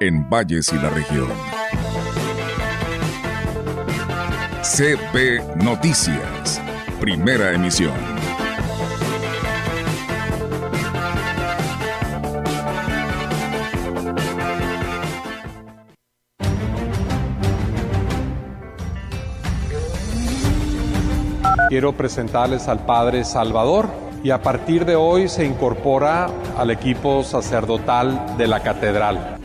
[0.00, 1.28] en Valles y la región.
[4.62, 6.60] CP Noticias,
[7.00, 7.94] primera emisión.
[21.68, 23.90] Quiero presentarles al Padre Salvador
[24.22, 29.37] y a partir de hoy se incorpora al equipo sacerdotal de la catedral.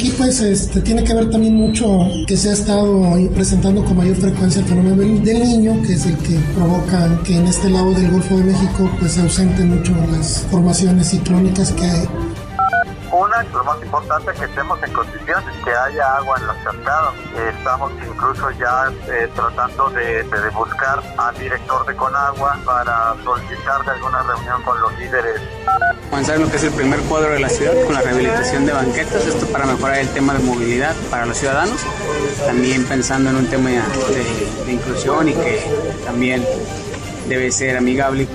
[0.00, 1.84] Aquí pues este, tiene que ver también mucho
[2.26, 3.02] que se ha estado
[3.34, 7.46] presentando con mayor frecuencia el fenómeno del niño, que es el que provoca que en
[7.46, 12.08] este lado del Golfo de México pues se ausenten mucho las formaciones ciclónicas que hay
[13.12, 17.14] una, lo más importante, que estemos en condiciones, que haya agua en los cascados.
[17.54, 24.22] estamos incluso ya eh, tratando de, de, buscar al director de Conagua para solicitarle alguna
[24.22, 25.40] reunión con los líderes.
[26.10, 29.24] Comenzar lo que es el primer cuadro de la ciudad con la rehabilitación de banquetas,
[29.26, 31.78] esto para mejorar el tema de movilidad para los ciudadanos,
[32.44, 35.60] también pensando en un tema de, de inclusión y que
[36.04, 36.44] también
[37.28, 38.26] debe ser amigable.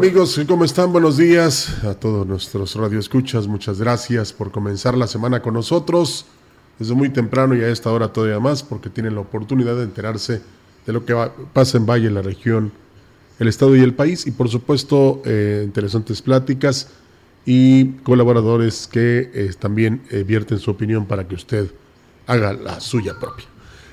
[0.00, 0.92] Amigos, ¿cómo están?
[0.92, 3.46] Buenos días a todos nuestros radioescuchas.
[3.46, 6.24] Muchas gracias por comenzar la semana con nosotros
[6.78, 10.40] desde muy temprano y a esta hora todavía más porque tienen la oportunidad de enterarse
[10.86, 11.14] de lo que
[11.52, 12.72] pasa en Valle, la región,
[13.38, 16.88] el estado y el país y por supuesto eh, interesantes pláticas
[17.44, 21.70] y colaboradores que eh, también eh, vierten su opinión para que usted
[22.26, 23.44] haga la suya propia.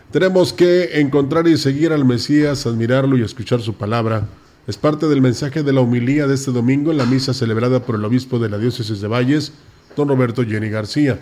[0.09, 4.25] Tenemos que encontrar y seguir al Mesías, admirarlo y escuchar su palabra
[4.67, 7.95] es parte del mensaje de la humilía de este domingo en la misa celebrada por
[7.95, 9.53] el obispo de la diócesis de Valles,
[9.95, 11.17] don Roberto Jenny García.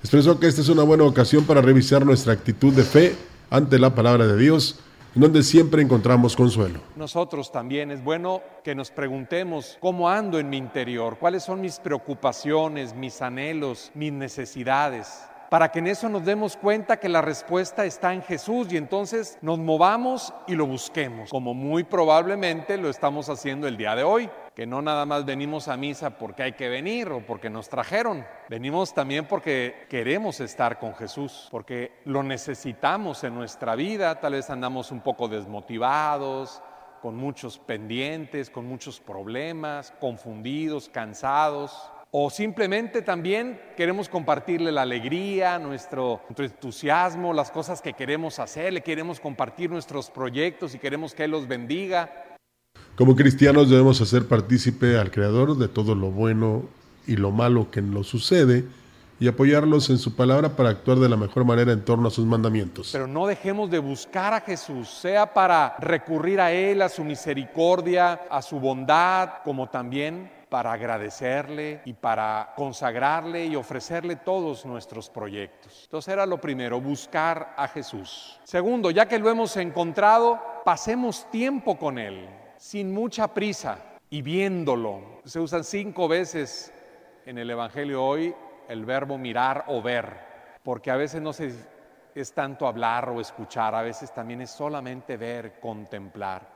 [0.00, 3.16] Expresó que esta es una buena ocasión para revisar nuestra actitud de fe
[3.50, 4.78] ante la palabra de Dios,
[5.16, 6.78] en donde siempre encontramos consuelo.
[6.94, 11.80] Nosotros también es bueno que nos preguntemos cómo ando en mi interior, cuáles son mis
[11.80, 15.08] preocupaciones, mis anhelos, mis necesidades
[15.52, 19.36] para que en eso nos demos cuenta que la respuesta está en Jesús y entonces
[19.42, 24.30] nos movamos y lo busquemos, como muy probablemente lo estamos haciendo el día de hoy,
[24.54, 28.24] que no nada más venimos a misa porque hay que venir o porque nos trajeron,
[28.48, 34.48] venimos también porque queremos estar con Jesús, porque lo necesitamos en nuestra vida, tal vez
[34.48, 36.62] andamos un poco desmotivados,
[37.02, 41.92] con muchos pendientes, con muchos problemas, confundidos, cansados.
[42.14, 48.82] O simplemente también queremos compartirle la alegría, nuestro, entusiasmo, las cosas que queremos hacer, le
[48.82, 52.36] queremos compartir nuestros proyectos y queremos que Él los bendiga.
[52.96, 56.64] Como cristianos debemos hacer partícipe al Creador de todo lo bueno
[57.06, 58.66] y lo malo que nos sucede
[59.18, 62.26] y apoyarlos en su palabra para actuar de la mejor manera en torno a sus
[62.26, 62.90] mandamientos.
[62.92, 68.20] Pero no dejemos de buscar a Jesús, sea para recurrir a Él, a su misericordia,
[68.30, 75.84] a su bondad, como también para agradecerle y para consagrarle y ofrecerle todos nuestros proyectos.
[75.84, 78.38] Entonces era lo primero, buscar a Jesús.
[78.44, 83.78] Segundo, ya que lo hemos encontrado, pasemos tiempo con Él, sin mucha prisa
[84.10, 85.22] y viéndolo.
[85.24, 86.70] Se usan cinco veces
[87.24, 88.34] en el Evangelio hoy
[88.68, 90.18] el verbo mirar o ver,
[90.62, 95.58] porque a veces no es tanto hablar o escuchar, a veces también es solamente ver,
[95.60, 96.51] contemplar.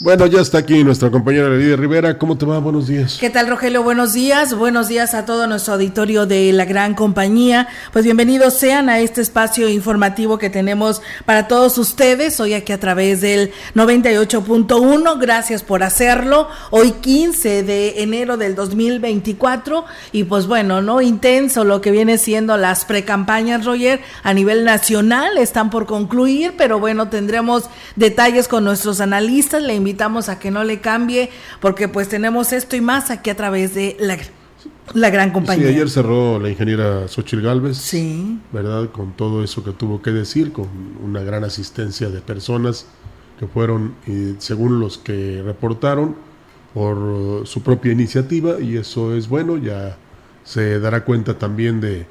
[0.00, 2.18] Bueno, ya está aquí nuestra compañera Lidia Rivera.
[2.18, 2.60] ¿Cómo te va?
[2.60, 3.16] Buenos días.
[3.18, 3.82] ¿Qué tal, Rogelio?
[3.82, 4.54] Buenos días.
[4.54, 7.66] Buenos días a todo nuestro auditorio de la gran compañía.
[7.92, 12.78] Pues bienvenidos sean a este espacio informativo que tenemos para todos ustedes hoy aquí a
[12.78, 15.18] través del 98.1.
[15.18, 16.48] Gracias por hacerlo.
[16.70, 22.56] Hoy 15 de enero del 2024 y pues bueno, no intenso lo que viene siendo
[22.56, 27.64] las precampañas, Roger, a nivel nacional están por concluir, pero bueno, tendremos
[27.96, 31.30] detalles con nuestros analistas le invitamos a que no le cambie,
[31.60, 34.18] porque pues tenemos esto y más aquí a través de la,
[34.94, 35.68] la gran compañía.
[35.68, 37.76] Sí, ayer cerró la ingeniera Xochil Galvez.
[37.76, 38.40] Sí.
[38.52, 38.90] ¿Verdad?
[38.90, 40.66] Con todo eso que tuvo que decir, con
[41.04, 42.86] una gran asistencia de personas
[43.38, 46.16] que fueron, y según los que reportaron,
[46.74, 49.96] por su propia iniciativa, y eso es bueno, ya
[50.44, 52.06] se dará cuenta también de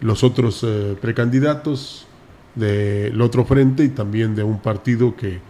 [0.00, 2.06] los otros eh, precandidatos
[2.54, 5.40] del otro frente y también de un partido que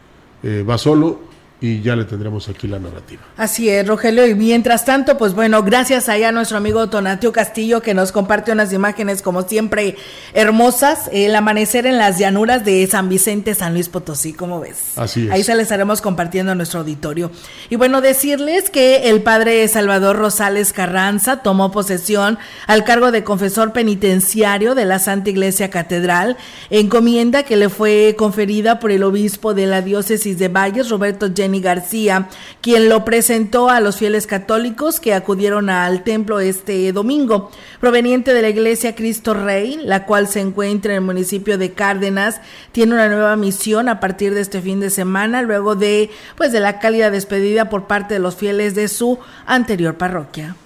[0.43, 1.21] eh, va solo
[1.63, 3.23] y ya le tendremos aquí la narrativa.
[3.37, 4.27] Así es, Rogelio.
[4.27, 8.51] Y mientras tanto, pues bueno, gracias allá a nuestro amigo Tonatio Castillo que nos comparte
[8.51, 9.97] unas imágenes como siempre
[10.35, 11.09] hermosas.
[11.13, 14.99] El amanecer en las llanuras de San Vicente, San Luis Potosí, ¿cómo ves?
[14.99, 15.31] Así es.
[15.31, 17.31] Ahí se les estaremos compartiendo a nuestro auditorio.
[17.71, 23.73] Y bueno, decirles que el padre Salvador Rosales Carranza tomó posesión al cargo de confesor
[23.73, 26.37] penitenciario de la Santa Iglesia Catedral,
[26.71, 31.52] encomienda que le fue conferida por el obispo de la diócesis de Valles, Roberto Jenny
[31.61, 32.29] García,
[32.61, 37.51] quien lo presentó a los fieles católicos que acudieron al templo este domingo,
[37.81, 42.41] proveniente de la iglesia Cristo Rey, la cual se encuentra en el municipio de Cárdenas,
[42.73, 46.61] tiene una nueva misión a partir de este fin de semana, luego de pues de
[46.61, 50.57] la cálida despedida por parte de los fieles de su anterior parroquia.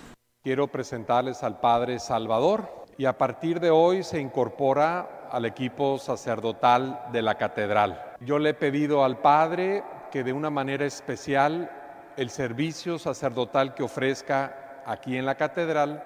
[0.43, 7.01] Quiero presentarles al Padre Salvador y a partir de hoy se incorpora al equipo sacerdotal
[7.13, 8.01] de la catedral.
[8.21, 9.83] Yo le he pedido al Padre
[10.17, 11.71] que de una manera especial
[12.17, 16.03] el servicio sacerdotal que ofrezca aquí en la catedral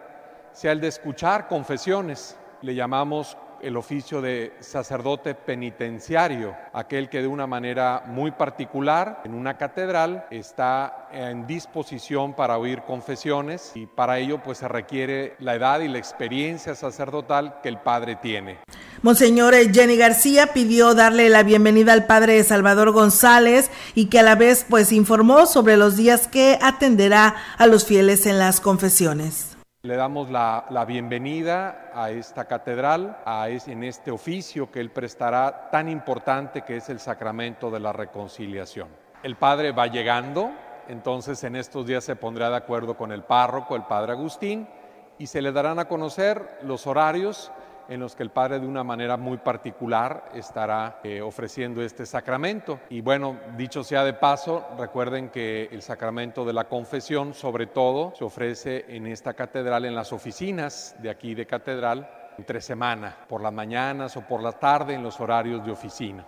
[0.50, 2.36] sea el de escuchar confesiones.
[2.60, 9.34] Le llamamos el oficio de sacerdote penitenciario, aquel que de una manera muy particular en
[9.34, 15.54] una catedral está en disposición para oír confesiones y para ello pues se requiere la
[15.54, 18.58] edad y la experiencia sacerdotal que el padre tiene.
[19.02, 24.34] Monseñor Jenny García pidió darle la bienvenida al padre Salvador González y que a la
[24.34, 29.49] vez pues informó sobre los días que atenderá a los fieles en las confesiones.
[29.82, 35.88] Le damos la, bienvenida a esta catedral, a en este oficio que él prestará tan
[35.88, 38.88] importante que es el sacramento de la reconciliación.
[39.22, 40.50] El Padre va llegando,
[40.86, 44.68] entonces en estos días se pondrá de acuerdo con el párroco, el Padre Agustín,
[45.16, 47.50] y se le darán a conocer los horarios
[47.90, 52.80] en los que el Padre de una manera muy particular estará eh, ofreciendo este sacramento.
[52.88, 58.14] Y bueno, dicho sea de paso, recuerden que el sacramento de la confesión sobre todo
[58.16, 62.08] se ofrece en esta catedral, en las oficinas de aquí de catedral,
[62.38, 66.24] entre semana, por las mañanas o por la tarde en los horarios de oficina.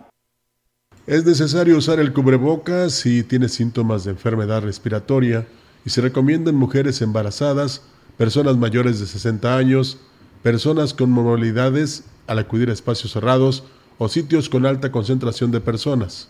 [1.07, 5.45] Es necesario usar el cubrebocas si tiene síntomas de enfermedad respiratoria
[5.85, 7.81] y se recomienda en mujeres embarazadas,
[8.17, 9.97] personas mayores de 60 años,
[10.43, 13.63] personas con movilidades al acudir a espacios cerrados
[13.97, 16.27] o sitios con alta concentración de personas.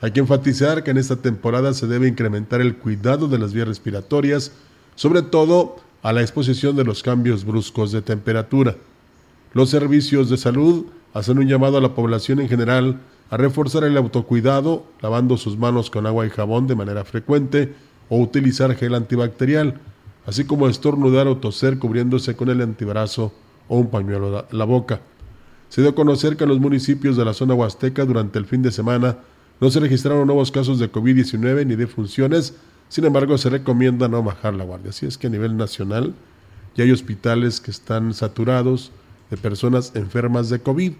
[0.00, 3.68] Hay que enfatizar que en esta temporada se debe incrementar el cuidado de las vías
[3.68, 4.52] respiratorias,
[4.96, 8.76] sobre todo a la exposición de los cambios bruscos de temperatura.
[9.54, 13.00] Los servicios de salud hacen un llamado a la población en general
[13.30, 17.74] a reforzar el autocuidado, lavando sus manos con agua y jabón de manera frecuente
[18.08, 19.80] o utilizar gel antibacterial,
[20.28, 23.32] así como estornudar o toser cubriéndose con el antebrazo
[23.66, 25.00] o un pañuelo la boca.
[25.70, 28.60] Se dio a conocer que en los municipios de la zona huasteca durante el fin
[28.60, 29.16] de semana
[29.58, 32.54] no se registraron nuevos casos de COVID-19 ni de funciones,
[32.90, 34.90] sin embargo se recomienda no bajar la guardia.
[34.90, 36.12] Así es que a nivel nacional
[36.76, 38.92] ya hay hospitales que están saturados
[39.30, 40.92] de personas enfermas de COVID.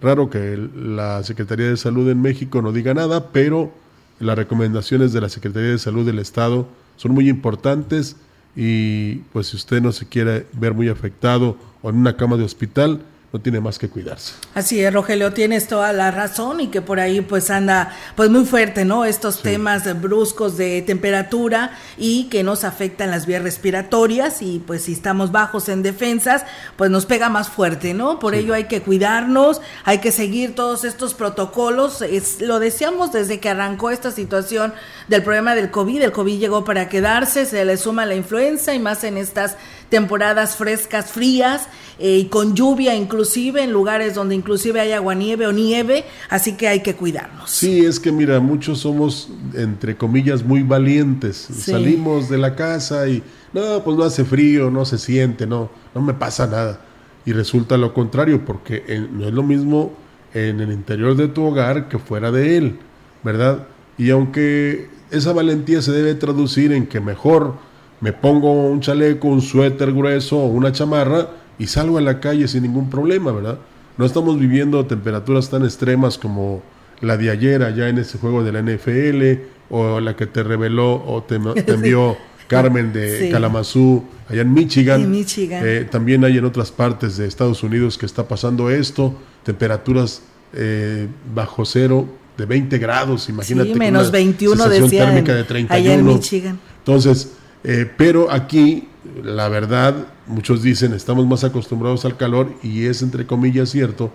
[0.00, 3.72] Raro que la Secretaría de Salud en México no diga nada, pero
[4.20, 8.14] las recomendaciones de la Secretaría de Salud del Estado son muy importantes
[8.54, 12.44] y pues si usted no se quiere ver muy afectado o en una cama de
[12.44, 13.00] hospital,
[13.32, 14.34] no tiene más que cuidarse.
[14.54, 18.44] Así es, Rogelio, tienes toda la razón y que por ahí pues anda pues muy
[18.44, 19.06] fuerte, ¿no?
[19.06, 24.92] Estos temas bruscos de temperatura y que nos afectan las vías respiratorias y pues si
[24.92, 26.44] estamos bajos en defensas,
[26.76, 28.18] pues nos pega más fuerte, ¿no?
[28.18, 32.02] Por ello hay que cuidarnos, hay que seguir todos estos protocolos.
[32.02, 34.74] Es, lo decíamos desde que arrancó esta situación
[35.08, 36.02] del problema del COVID.
[36.02, 39.56] El COVID llegó para quedarse, se le suma la influenza y más en estas
[39.92, 41.68] temporadas frescas, frías
[41.98, 46.66] eh, y con lluvia inclusive en lugares donde inclusive hay aguanieve o nieve, así que
[46.66, 47.50] hay que cuidarnos.
[47.50, 51.36] Sí, es que mira, muchos somos entre comillas muy valientes.
[51.36, 53.22] Salimos de la casa y
[53.52, 56.80] no, pues no hace frío, no se siente, no, no me pasa nada.
[57.26, 58.82] Y resulta lo contrario, porque
[59.12, 59.92] no es lo mismo
[60.32, 62.78] en el interior de tu hogar que fuera de él,
[63.22, 63.66] ¿verdad?
[63.98, 67.56] Y aunque esa valentía se debe traducir en que mejor
[68.02, 71.28] me pongo un chaleco, un suéter grueso o una chamarra
[71.58, 73.58] y salgo a la calle sin ningún problema, ¿verdad?
[73.96, 76.62] No estamos viviendo temperaturas tan extremas como
[77.00, 80.94] la de ayer allá en ese juego de la NFL o la que te reveló
[81.06, 81.36] o te,
[81.68, 82.16] envió
[82.48, 85.08] Carmen de Kalamazoo allá en Michigan.
[85.08, 85.62] Michigan.
[85.64, 90.22] Eh, también hay en otras partes de Estados Unidos que está pasando esto, temperaturas
[90.54, 93.74] eh, bajo cero de 20 grados, imagínate.
[93.76, 95.74] menos 21 decían térmica de 31.
[95.74, 96.58] allá en Michigan.
[96.78, 98.88] Entonces, eh, pero aquí
[99.22, 99.94] la verdad,
[100.26, 104.10] muchos dicen, estamos más acostumbrados al calor y es entre comillas cierto,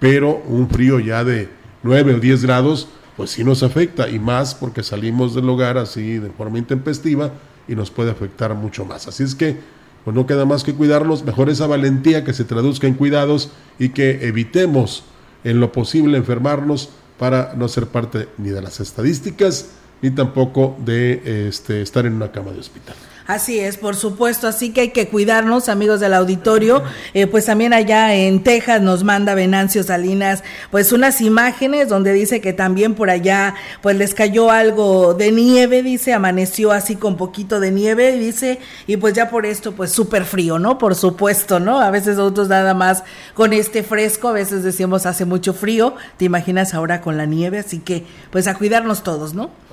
[0.00, 1.48] pero un frío ya de
[1.82, 6.18] 9 o 10 grados, pues sí nos afecta y más porque salimos del hogar así
[6.18, 7.32] de forma intempestiva
[7.68, 9.06] y nos puede afectar mucho más.
[9.06, 9.56] Así es que,
[10.04, 13.90] pues no queda más que cuidarnos, mejor esa valentía que se traduzca en cuidados y
[13.90, 15.04] que evitemos
[15.44, 19.70] en lo posible enfermarnos para no ser parte ni de las estadísticas
[20.02, 22.94] ni tampoco de este, estar en una cama de hospital.
[23.26, 26.82] Así es, por supuesto, así que hay que cuidarnos, amigos del auditorio.
[27.14, 32.42] Eh, pues también allá en Texas nos manda Venancio Salinas, pues unas imágenes donde dice
[32.42, 37.60] que también por allá, pues les cayó algo de nieve, dice, amaneció así con poquito
[37.60, 40.76] de nieve, dice, y pues ya por esto, pues súper frío, ¿no?
[40.76, 41.80] Por supuesto, ¿no?
[41.80, 46.26] A veces nosotros nada más con este fresco, a veces decimos hace mucho frío, te
[46.26, 49.63] imaginas ahora con la nieve, así que pues a cuidarnos todos, ¿no?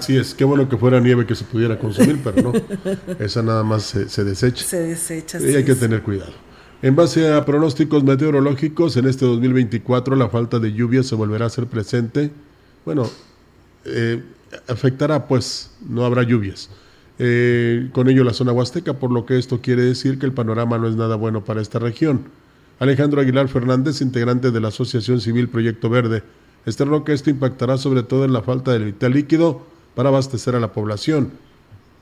[0.00, 2.52] Sí, es qué bueno que fuera nieve que se pudiera consumir, pero no,
[3.18, 4.64] esa nada más se, desecha.
[4.64, 5.38] Se desecha.
[5.40, 6.32] Y hay que tener cuidado.
[6.82, 11.50] En base a pronósticos meteorológicos, en este 2024 la falta de lluvia se volverá a
[11.50, 12.30] ser presente.
[12.84, 13.08] Bueno,
[13.84, 14.22] eh,
[14.68, 16.68] afectará pues, no habrá lluvias.
[17.18, 20.78] Eh, con ello la zona huasteca, por lo que esto quiere decir que el panorama
[20.78, 22.22] no es nada bueno para esta región.
[22.80, 26.22] Alejandro Aguilar Fernández, integrante de la Asociación Civil Proyecto Verde,
[26.66, 29.62] externo que esto impactará sobre todo en la falta de vital líquido
[29.94, 31.32] para abastecer a la población.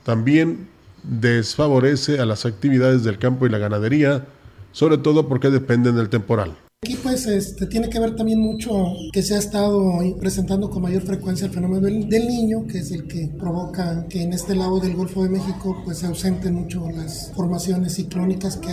[0.05, 0.69] También
[1.03, 4.27] desfavorece a las actividades del campo y la ganadería,
[4.73, 6.57] sobre todo porque dependen del temporal.
[6.85, 8.73] Aquí pues este, tiene que ver también mucho
[9.13, 13.07] que se ha estado presentando con mayor frecuencia el fenómeno del, niño, que es el
[13.07, 17.31] que provoca que en este lado del Golfo de México pues se ausenten mucho las
[17.37, 18.73] formaciones ciclónicas que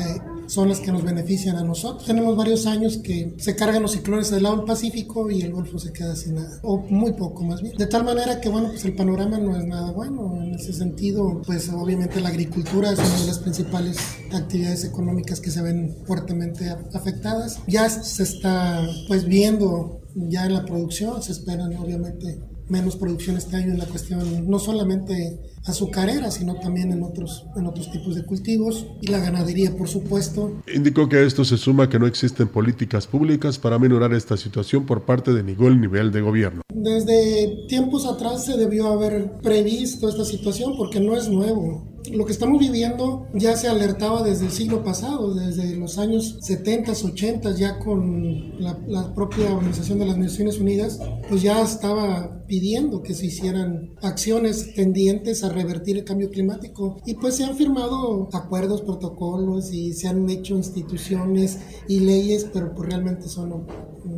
[0.49, 2.05] son las que nos benefician a nosotros.
[2.05, 5.77] Tenemos varios años que se cargan los ciclones del lado del Pacífico y el Golfo
[5.77, 7.77] se queda sin nada, o muy poco más bien.
[7.77, 10.41] De tal manera que, bueno, pues el panorama no es nada bueno.
[10.41, 13.97] En ese sentido, pues obviamente la agricultura es una de las principales
[14.33, 17.59] actividades económicas que se ven fuertemente afectadas.
[17.67, 23.58] Ya se está, pues, viendo ya en la producción, se esperan obviamente menos producción este
[23.58, 28.25] año en la cuestión no solamente azucarera, sino también en otros, en otros tipos de
[28.25, 30.61] cultivos y la ganadería, por supuesto.
[30.73, 34.85] Indicó que a esto se suma que no existen políticas públicas para minorar esta situación
[34.85, 36.61] por parte de ningún nivel de gobierno.
[36.73, 42.31] Desde tiempos atrás se debió haber previsto esta situación porque no es nuevo lo que
[42.31, 47.79] estamos viviendo ya se alertaba desde el siglo pasado, desde los años 70, 80, ya
[47.79, 53.95] con la, propia Organización de las Naciones Unidas, pues ya estaba pidiendo que se hicieran
[54.01, 56.98] acciones tendientes a revertir el cambio climático.
[57.06, 62.74] Y pues se han firmado acuerdos, protocolos y se han hecho instituciones y leyes, pero
[62.74, 63.68] pues realmente son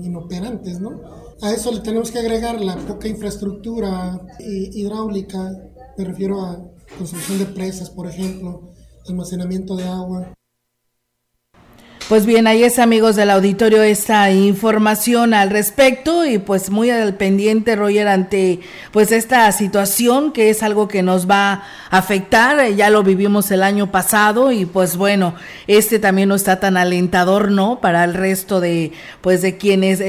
[0.03, 1.01] inoperantes, ¿no?
[1.41, 5.51] A eso le tenemos que agregar la poca infraestructura hidráulica,
[5.97, 6.63] me refiero a
[6.97, 8.69] construcción de presas, por ejemplo,
[9.07, 10.33] almacenamiento de agua.
[12.11, 17.13] Pues bien, ahí es amigos del auditorio esta información al respecto y pues muy al
[17.13, 18.59] pendiente Roger ante
[18.91, 21.53] pues esta situación que es algo que nos va
[21.89, 25.35] a afectar, ya lo vivimos el año pasado y pues bueno,
[25.67, 27.79] este también no está tan alentador, ¿no?
[27.79, 28.91] Para el resto de
[29.21, 30.01] pues de quienes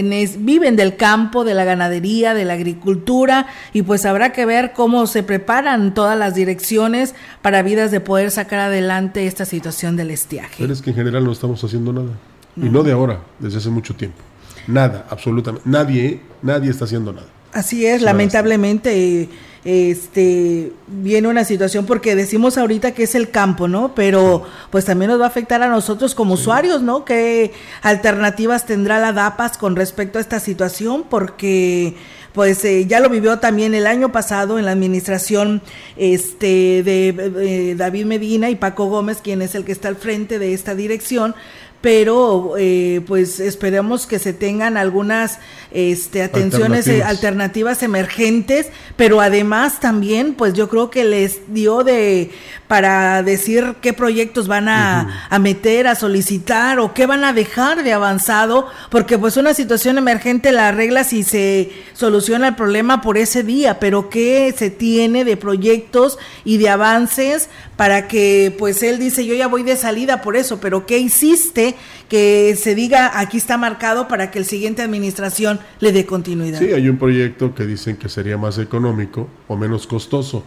[0.45, 5.07] viven del campo, de la ganadería, de la agricultura y pues habrá que ver cómo
[5.07, 10.57] se preparan todas las direcciones para vidas de poder sacar adelante esta situación del estiaje.
[10.59, 12.11] Pero es que en general no estamos haciendo nada.
[12.57, 14.19] Y no de ahora, desde hace mucho tiempo.
[14.67, 15.69] Nada, absolutamente.
[15.69, 17.27] Nadie, nadie está haciendo nada.
[17.53, 19.29] Así es, lamentablemente
[19.65, 23.95] este viene una situación porque decimos ahorita que es el campo, ¿no?
[23.95, 27.05] Pero pues también nos va a afectar a nosotros como usuarios, ¿no?
[27.05, 31.05] ¿Qué alternativas tendrá la DAPAS con respecto a esta situación?
[31.09, 31.95] Porque
[32.33, 35.63] pues eh, ya lo vivió también el año pasado en la administración
[35.97, 40.55] este de David Medina y Paco Gómez, quien es el que está al frente de
[40.55, 41.35] esta dirección,
[41.83, 45.41] pero eh, pues esperemos que se tengan algunas
[45.75, 47.83] este, atenciones eh, alternativas.
[47.83, 52.31] emergentes, pero además también pues yo creo que les dio de
[52.69, 57.85] para decir qué proyectos van a, a, meter, a solicitar o qué van a dejar
[57.85, 63.19] de avanzado, porque pues una situación emergente la arregla si se soluciona el problema por
[63.19, 68.99] ese día, pero qué se tiene de proyectos y de avances para que pues él
[68.99, 71.75] dice yo ya voy de salida por eso, pero qué hiciste
[72.09, 76.59] que se diga aquí está marcado para que el siguiente administración le dé continuidad.
[76.59, 80.45] Sí, hay un proyecto que dicen que sería más económico o menos costoso,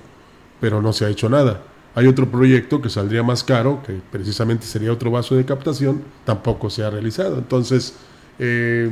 [0.60, 1.64] pero no se ha hecho nada.
[1.96, 6.70] Hay otro proyecto que saldría más caro, que precisamente sería otro vaso de captación, tampoco
[6.70, 7.38] se ha realizado.
[7.38, 7.96] Entonces,
[8.38, 8.90] eh,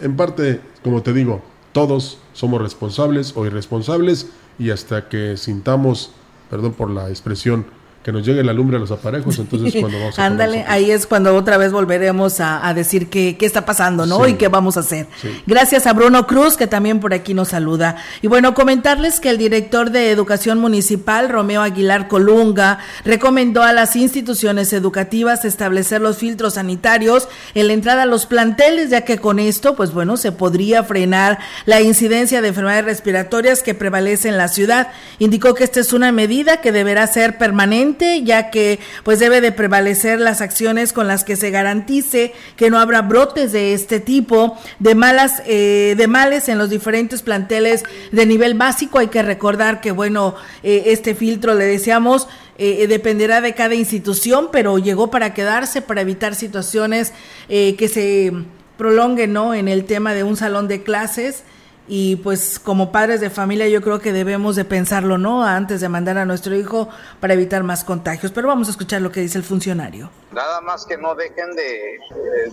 [0.00, 6.12] en parte, como te digo, todos somos responsables o irresponsables y hasta que sintamos,
[6.48, 7.66] perdón por la expresión,
[8.08, 11.06] que nos llegue la lumbre a los aparejos, entonces cuando vamos a Ándale, ahí es
[11.06, 14.26] cuando otra vez volveremos a, decir qué, qué, está pasando, ¿no?
[14.26, 15.08] Y qué vamos a hacer.
[15.46, 17.96] Gracias a Bruno Cruz, que también por aquí nos saluda.
[18.22, 23.94] Y bueno, comentarles que el director de Educación Municipal, Romeo Aguilar Colunga, recomendó a las
[23.94, 29.38] instituciones educativas establecer los filtros sanitarios en la entrada a los planteles, ya que con
[29.38, 34.48] esto, pues bueno, se podría frenar la incidencia de enfermedades respiratorias que prevalece en la
[34.48, 34.88] ciudad.
[35.18, 39.52] Indicó que esta es una medida que deberá ser permanente, ya que pues debe de
[39.52, 44.56] prevalecer las acciones con las que se garantice que no habrá brotes de este tipo
[44.78, 48.98] de malas eh, de males en los diferentes planteles de nivel básico.
[48.98, 54.48] Hay que recordar que bueno, eh, este filtro le decíamos eh, dependerá de cada institución,
[54.50, 57.12] pero llegó para quedarse, para evitar situaciones
[57.48, 58.32] que se
[58.76, 59.54] prolonguen ¿no?
[59.54, 61.44] en el tema de un salón de clases
[61.88, 65.42] y pues como padres de familia yo creo que debemos de pensarlo, ¿no?
[65.42, 66.88] Antes de mandar a nuestro hijo
[67.20, 68.30] para evitar más contagios.
[68.32, 70.10] Pero vamos a escuchar lo que dice el funcionario.
[70.32, 71.98] Nada más que no dejen de,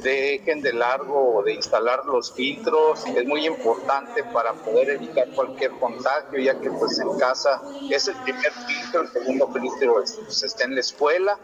[0.01, 3.06] dejen de largo de instalar los filtros.
[3.06, 7.62] Es muy importante para poder evitar cualquier contagio, ya que pues en casa
[7.92, 11.38] es el primer filtro, el segundo filtro pues, está en la escuela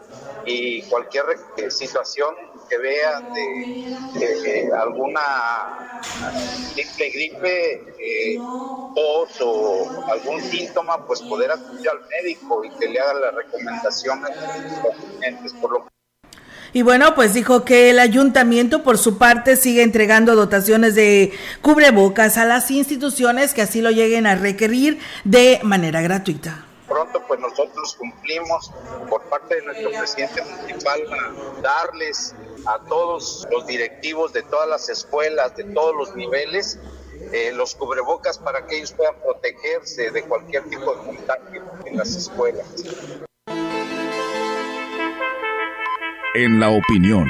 [0.46, 1.24] y cualquier
[1.68, 2.34] situación
[2.68, 6.00] que vean de, alguna
[6.74, 9.26] simple gripe, eh, o
[10.10, 14.30] algún síntoma, pues poder acudir al médico y que le haga las recomendaciones
[15.60, 15.92] por lo
[16.74, 22.38] y bueno, pues dijo que el ayuntamiento por su parte sigue entregando dotaciones de cubrebocas
[22.38, 27.96] a las instituciones que así lo lleguen a requerir de manera gratuita pronto pues nosotros
[27.98, 28.70] cumplimos
[29.08, 31.00] por parte de nuestro presidente municipal
[31.62, 32.34] darles
[32.66, 36.78] a todos los directivos de todas las escuelas, de todos los niveles,
[37.32, 42.14] eh, los cubrebocas para que ellos puedan protegerse de cualquier tipo de contagio en las
[42.14, 42.66] escuelas.
[46.34, 47.26] En la opinión,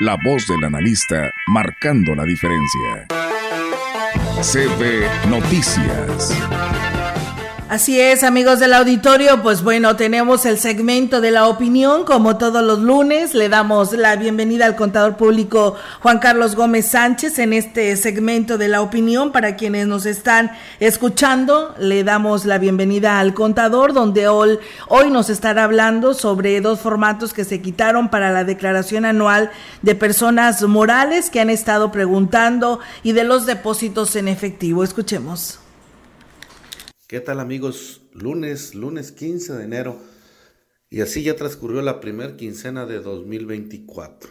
[0.00, 3.08] la voz del analista marcando la diferencia.
[4.40, 7.01] CB Noticias.
[7.72, 12.62] Así es, amigos del auditorio, pues bueno, tenemos el segmento de la opinión, como todos
[12.62, 17.96] los lunes, le damos la bienvenida al contador público Juan Carlos Gómez Sánchez en este
[17.96, 19.32] segmento de la opinión.
[19.32, 24.58] Para quienes nos están escuchando, le damos la bienvenida al contador, donde hoy,
[24.88, 29.94] hoy nos estará hablando sobre dos formatos que se quitaron para la declaración anual de
[29.94, 34.84] personas morales que han estado preguntando y de los depósitos en efectivo.
[34.84, 35.61] Escuchemos.
[37.12, 38.00] ¿Qué tal amigos?
[38.14, 39.98] Lunes, lunes 15 de enero.
[40.88, 44.30] Y así ya transcurrió la primera quincena de 2024.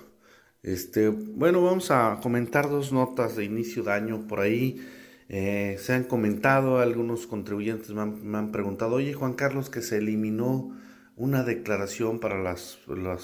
[0.63, 4.83] Este, bueno, vamos a comentar dos notas de inicio de año por ahí.
[5.29, 10.75] Eh, se han comentado, algunos contribuyentes me han, preguntado, oye Juan Carlos, que se eliminó
[11.15, 12.79] una declaración para las,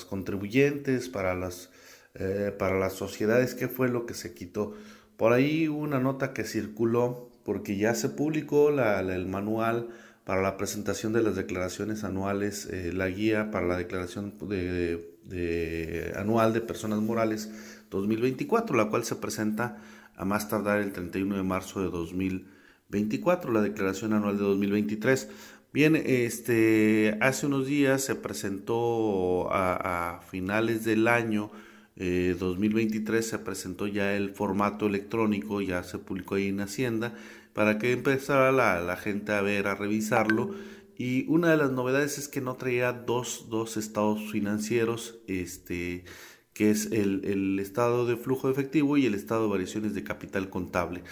[0.07, 1.71] contribuyentes, para las,
[2.13, 4.75] eh, para las sociedades, ¿qué fue lo que se quitó?
[5.17, 9.87] Por ahí una nota que circuló porque ya se publicó el manual
[10.25, 16.51] para la presentación de las declaraciones anuales, eh, la guía para la declaración de, anual
[16.51, 17.49] de personas morales
[17.89, 19.77] 2024, la cual se presenta
[20.17, 25.29] a más tardar el 31 de marzo de 2024, la declaración anual de 2023.
[25.71, 31.49] Bien, este, hace unos días se presentó a finales del año
[31.97, 37.15] 2023 eh, se presentó ya el formato electrónico, ya se publicó ahí en Hacienda,
[37.53, 40.53] para que empezara la, gente a ver, a revisarlo.
[40.95, 46.05] Y una de las novedades es que no traía dos, dos estados financieros, este,
[46.53, 50.49] que es el, estado de flujo de efectivo y el estado de variaciones de capital
[50.49, 51.03] contable.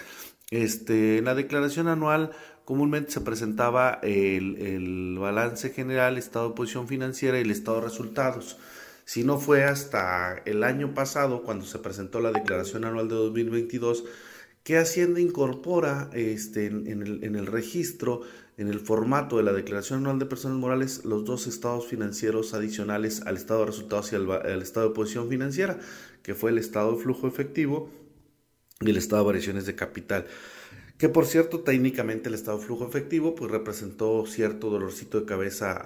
[0.50, 2.30] Este, en la declaración anual
[2.64, 7.84] comúnmente se presentaba el, el balance general, estado de posición financiera y el estado de
[7.84, 8.56] resultados.
[9.06, 14.04] Si no fue hasta el año pasado, cuando se presentó la declaración anual de 2022,
[14.64, 18.22] que Hacienda incorpora este, en, el, registro,
[18.56, 23.22] en el formato de la declaración anual de personas morales, los dos estados financieros adicionales
[23.22, 25.78] al estado de resultados y al, al estado de posición financiera,
[26.24, 27.88] que fue el estado de flujo efectivo
[28.80, 30.26] y el estado de variaciones de capital
[30.98, 35.76] que por cierto técnicamente el estado de flujo efectivo pues representó cierto dolorcito de cabeza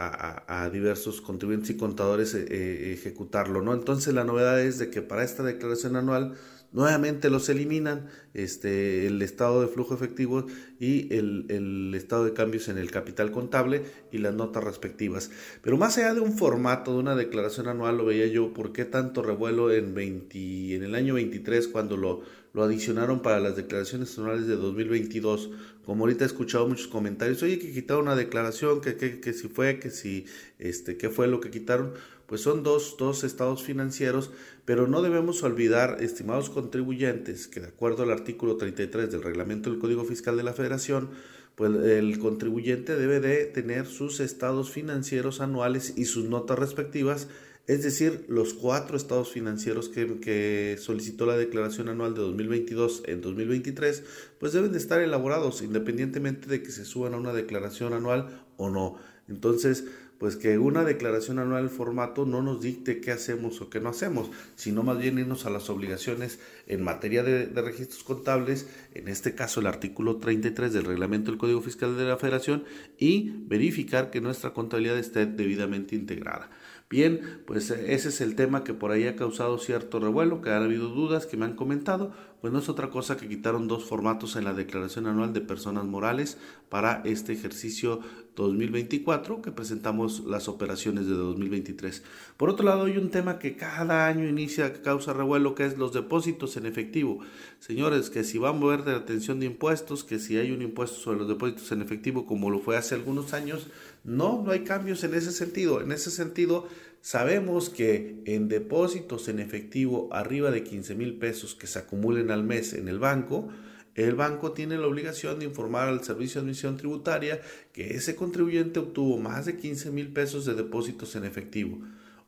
[0.46, 3.74] a, diversos contribuyentes y contadores eh, eh, ejecutarlo, ¿no?
[3.74, 6.34] Entonces la novedad es de que para esta declaración anual
[6.72, 10.46] nuevamente los eliminan este, el estado de flujo efectivo
[10.78, 15.30] y el, el, estado de cambios en el capital contable y las notas respectivas.
[15.62, 18.84] Pero más allá de un formato de una declaración anual, lo veía yo, ¿por qué
[18.84, 24.18] tanto revuelo en, 20, en el año 23 cuando lo lo adicionaron para las declaraciones
[24.18, 25.50] anuales de 2022.
[25.84, 29.48] Como ahorita he escuchado muchos comentarios, oye, que quitaron una declaración, que, que, que si
[29.48, 30.26] fue, que si,
[30.58, 31.92] este, qué fue lo que quitaron.
[32.26, 34.30] Pues son dos, dos estados financieros,
[34.64, 39.80] pero no debemos olvidar, estimados contribuyentes, que de acuerdo al artículo 33 del reglamento del
[39.80, 41.10] Código Fiscal de la Federación,
[41.56, 47.28] pues el contribuyente debe de tener sus estados financieros anuales y sus notas respectivas,
[47.66, 54.02] es decir, los cuatro estados financieros que, solicitó la declaración anual de 2022 en 2023,
[54.38, 58.70] pues deben de estar elaborados independientemente de que se suban a una declaración anual o
[58.70, 58.96] no.
[59.28, 59.84] Entonces,
[60.18, 63.88] pues que una declaración anual del formato no nos dicte qué hacemos o qué no
[63.88, 69.08] hacemos, sino más bien irnos a las obligaciones en materia de, de, registros contables, en
[69.08, 72.64] este caso el artículo 33 del reglamento del Código Fiscal de la Federación,
[72.98, 76.50] y verificar que nuestra contabilidad esté debidamente integrada.
[76.90, 80.56] Bien, pues ese es el tema que por ahí ha causado cierto revuelo, que ha
[80.56, 84.34] habido dudas que me han comentado, pues no es otra cosa que quitaron dos formatos
[84.34, 86.36] en la declaración anual de personas morales
[86.68, 88.00] para este ejercicio
[88.34, 92.02] 2024 que presentamos las operaciones de 2023.
[92.36, 95.78] Por otro lado, hay un tema que cada año inicia, que causa revuelo, que es
[95.78, 97.20] los depósitos en efectivo.
[97.58, 100.96] Señores, que si van a mover de atención de impuestos, que si hay un impuesto
[100.96, 103.68] sobre los depósitos en efectivo como lo fue hace algunos años,
[104.04, 105.80] no, no hay cambios en ese sentido.
[105.80, 106.68] En ese sentido,
[107.02, 112.44] Sabemos que en depósitos en efectivo arriba de 15 mil pesos que se acumulen al
[112.44, 113.48] mes en el banco,
[113.94, 117.40] el banco tiene la obligación de informar al Servicio de Admisión Tributaria
[117.72, 121.78] que ese contribuyente obtuvo más de 15 mil pesos de depósitos en efectivo.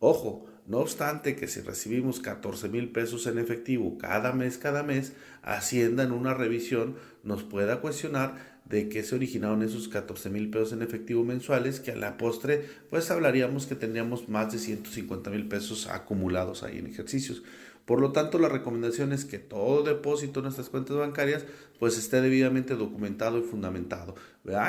[0.00, 5.12] Ojo, no obstante que si recibimos 14 mil pesos en efectivo cada mes, cada mes,
[5.42, 10.72] Hacienda en una revisión nos pueda cuestionar de qué se originaron esos 14 mil pesos
[10.72, 15.48] en efectivo mensuales, que a la postre pues hablaríamos que tendríamos más de 150 mil
[15.48, 17.42] pesos acumulados ahí en ejercicios.
[17.84, 21.44] Por lo tanto, la recomendación es que todo depósito en nuestras cuentas bancarias
[21.80, 24.14] pues esté debidamente documentado y fundamentado.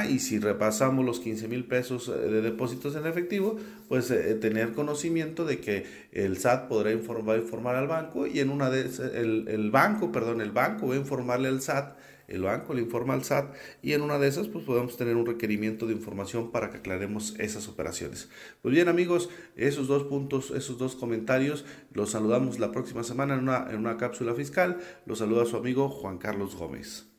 [0.10, 4.74] Y si repasamos los 15 mil pesos eh, de depósitos en efectivo, pues eh, tener
[4.74, 9.48] conocimiento de que el SAT podrá informar, informar al banco y en una de el,
[9.48, 11.96] el banco, perdón, el banco va a informarle al SAT
[12.34, 15.26] el banco le informa al SAT y en una de esas pues podemos tener un
[15.26, 18.30] requerimiento de información para que aclaremos esas operaciones.
[18.62, 23.42] Pues bien amigos, esos dos puntos, esos dos comentarios, los saludamos la próxima semana en
[23.42, 24.80] una, en una cápsula fiscal.
[25.06, 27.13] Los saluda su amigo Juan Carlos Gómez.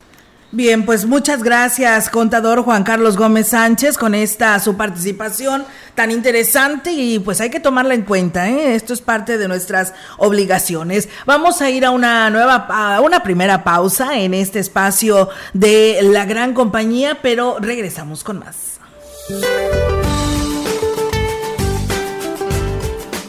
[0.54, 5.64] Bien, pues muchas gracias, contador Juan Carlos Gómez Sánchez, con esta su participación
[5.96, 8.76] tan interesante y pues hay que tomarla en cuenta, ¿eh?
[8.76, 11.08] esto es parte de nuestras obligaciones.
[11.26, 16.24] Vamos a ir a una nueva, a una primera pausa en este espacio de la
[16.24, 18.78] gran compañía, pero regresamos con más.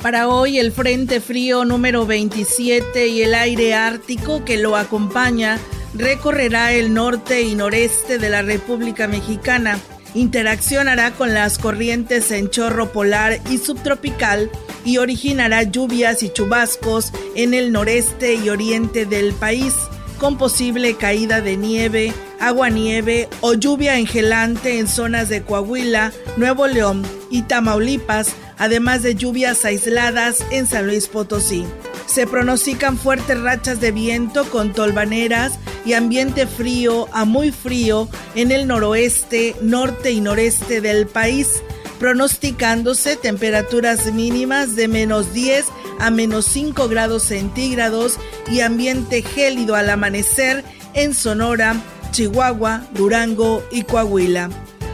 [0.03, 5.57] Para hoy el Frente Frío número 27 y el aire ártico que lo acompaña
[5.95, 9.79] recorrerá el norte y noreste de la República Mexicana,
[10.13, 14.49] interaccionará con las corrientes en chorro polar y subtropical
[14.84, 19.73] y originará lluvias y chubascos en el noreste y oriente del país,
[20.15, 27.04] con posible caída de nieve, agua-nieve o lluvia engelante en zonas de Coahuila, Nuevo León
[27.30, 31.65] y Tamaulipas, además de lluvias aisladas en San Luis Potosí.
[32.06, 38.51] Se pronostican fuertes rachas de viento con tolvaneras y ambiente frío a muy frío en
[38.51, 41.62] el noroeste, norte y noreste del país,
[41.99, 45.65] pronosticándose temperaturas mínimas de menos 10
[45.99, 48.19] a menos 5 grados centígrados
[48.51, 51.75] y ambiente gélido al amanecer en Sonora,
[52.12, 54.49] Chihuahua, Durango y Coahuila.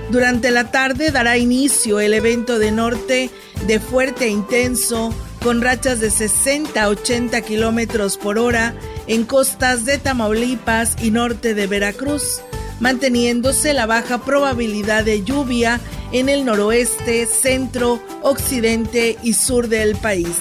[0.10, 3.30] Durante la tarde dará inicio el evento de norte
[3.66, 8.76] de fuerte e intenso con rachas de 60 a 80 kilómetros por hora
[9.08, 12.42] en costas de Tamaulipas y norte de Veracruz,
[12.80, 15.80] manteniéndose la baja probabilidad de lluvia
[16.12, 20.36] en el noroeste, centro, occidente y sur del país.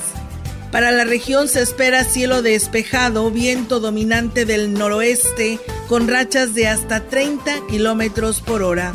[0.72, 7.00] Para la región se espera cielo despejado, viento dominante del noroeste con rachas de hasta
[7.08, 8.94] 30 kilómetros por hora.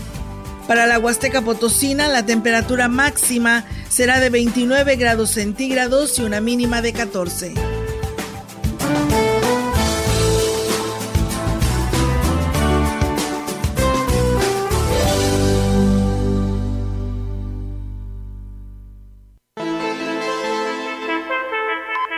[0.67, 6.81] Para la Huasteca Potosina, la temperatura máxima será de 29 grados centígrados y una mínima
[6.81, 7.74] de 14.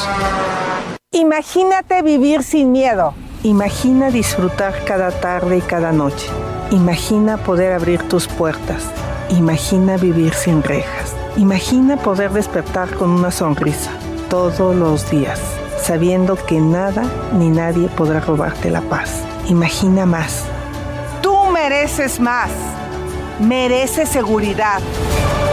[1.11, 3.13] Imagínate vivir sin miedo.
[3.43, 6.27] Imagina disfrutar cada tarde y cada noche.
[6.71, 8.83] Imagina poder abrir tus puertas.
[9.29, 11.15] Imagina vivir sin rejas.
[11.37, 13.91] Imagina poder despertar con una sonrisa
[14.29, 15.39] todos los días,
[15.81, 19.21] sabiendo que nada ni nadie podrá robarte la paz.
[19.47, 20.45] Imagina más.
[21.21, 22.49] Tú mereces más.
[23.39, 24.79] Mereces seguridad.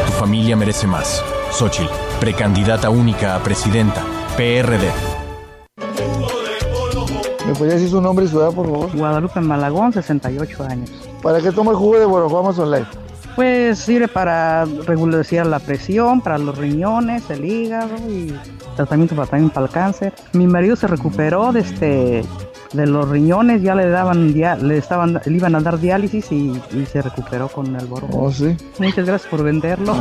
[0.06, 1.22] Tu familia merece más.
[1.50, 4.02] Xochitl, precandidata única a presidenta.
[4.36, 5.11] PRD.
[7.52, 8.96] ¿Me podría decir su nombre y su edad, por favor?
[8.96, 10.90] Guadalupe Malagón, 68 años.
[11.22, 12.86] ¿Para qué toma el jugo de Borojó Life?
[13.36, 18.34] Pues sirve para regularizar la presión, para los riñones, el hígado y
[18.74, 20.14] tratamiento para, también para el cáncer.
[20.32, 22.24] Mi marido se recuperó de este
[22.72, 26.86] de los riñones, ya le daban le estaban le iban a dar diálisis y, y
[26.86, 28.18] se recuperó con el borojó.
[28.18, 28.56] Oh, sí.
[28.78, 30.00] Muchas gracias por venderlo.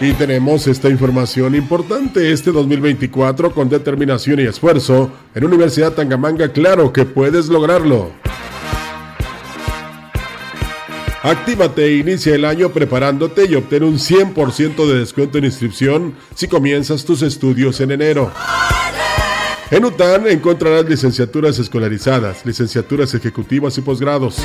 [0.00, 5.10] Y tenemos esta información importante este 2024 con determinación y esfuerzo.
[5.34, 8.10] En Universidad Tangamanga, claro que puedes lograrlo.
[11.22, 16.48] Actívate e inicia el año preparándote y obtén un 100% de descuento en inscripción si
[16.48, 18.30] comienzas tus estudios en enero.
[19.70, 24.36] En UTAN encontrarás licenciaturas escolarizadas, licenciaturas ejecutivas y posgrados.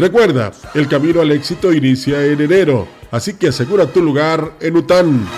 [0.00, 5.28] Recuerda, el camino al éxito inicia en enero, así que asegura tu lugar en UTAN.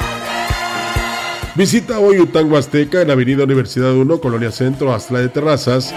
[1.56, 5.92] Visita hoy UTAN Huasteca en Avenida Universidad 1, Colonia Centro, Astla de Terrazas.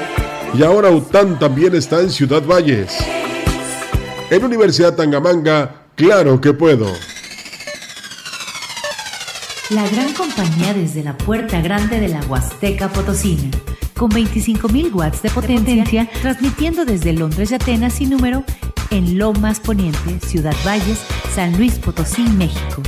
[0.57, 2.91] Y ahora UTAN también está en Ciudad Valles.
[4.31, 6.87] En Universidad Tangamanga, claro que puedo.
[9.69, 13.51] La gran compañía desde la puerta grande de la Huasteca Potosina
[13.95, 18.43] con 25.000 watts de potencia, transmitiendo desde Londres y Atenas sin número
[18.91, 20.99] en Lomas Poniente, Ciudad Valles,
[21.33, 22.83] San Luis Potosí, México.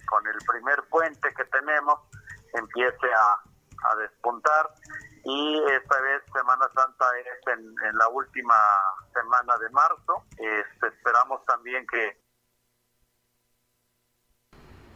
[0.08, 2.00] con el primer puente que tenemos
[2.52, 3.32] empiece a,
[3.90, 4.70] a despuntar
[5.24, 8.54] y esta vez Semana Santa es en, en la última
[9.14, 10.24] semana de marzo.
[10.38, 12.20] Este, esperamos también que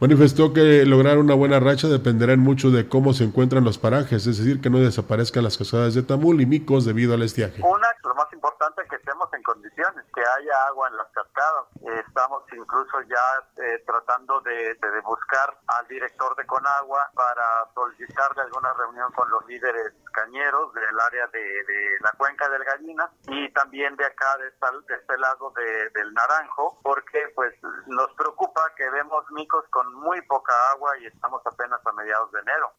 [0.01, 4.27] Manifestó que lograr una buena racha dependerá en mucho de cómo se encuentran los parajes,
[4.27, 7.61] es decir, que no desaparezcan las casadas de Tamul y Micos debido al estiaje.
[7.63, 11.65] Una, lo más importante es que estemos en condiciones, que haya agua en las cascadas.
[11.81, 19.11] Estamos incluso ya eh, tratando de, buscar al director de Conagua para solicitarle alguna reunión
[19.13, 24.37] con los líderes cañeros del área de, la cuenca del Gallina y también de acá,
[24.37, 27.53] de, este lado de, del Naranjo, porque pues
[27.87, 32.39] nos preocupa que vemos micos con muy poca agua y estamos apenas a mediados de
[32.39, 32.73] enero.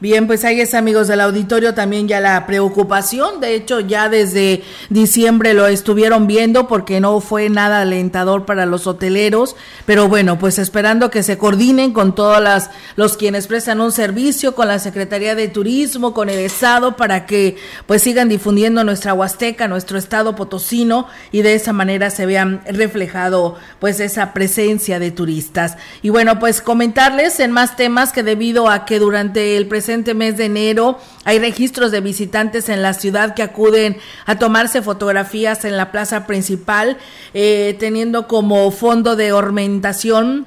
[0.00, 4.62] Bien, pues ahí es amigos del auditorio también ya la preocupación, de hecho ya desde
[4.90, 9.56] diciembre lo estuvieron viendo porque no fue nada alentador para los hoteleros,
[9.86, 14.54] pero bueno, pues esperando que se coordinen con todas las los quienes prestan un servicio
[14.54, 17.56] con la Secretaría de Turismo, con el Estado para que
[17.86, 23.56] pues sigan difundiendo nuestra Huasteca, nuestro estado potosino y de esa manera se vean reflejado
[23.80, 25.76] pues esa presencia de turistas.
[26.02, 30.36] Y bueno, pues comentarles en más temas que debido a que durante el presente mes
[30.36, 33.96] de enero hay registros de visitantes en la ciudad que acuden
[34.26, 36.98] a tomarse fotografías en la plaza principal,
[37.34, 40.46] eh, teniendo como fondo de ornamentación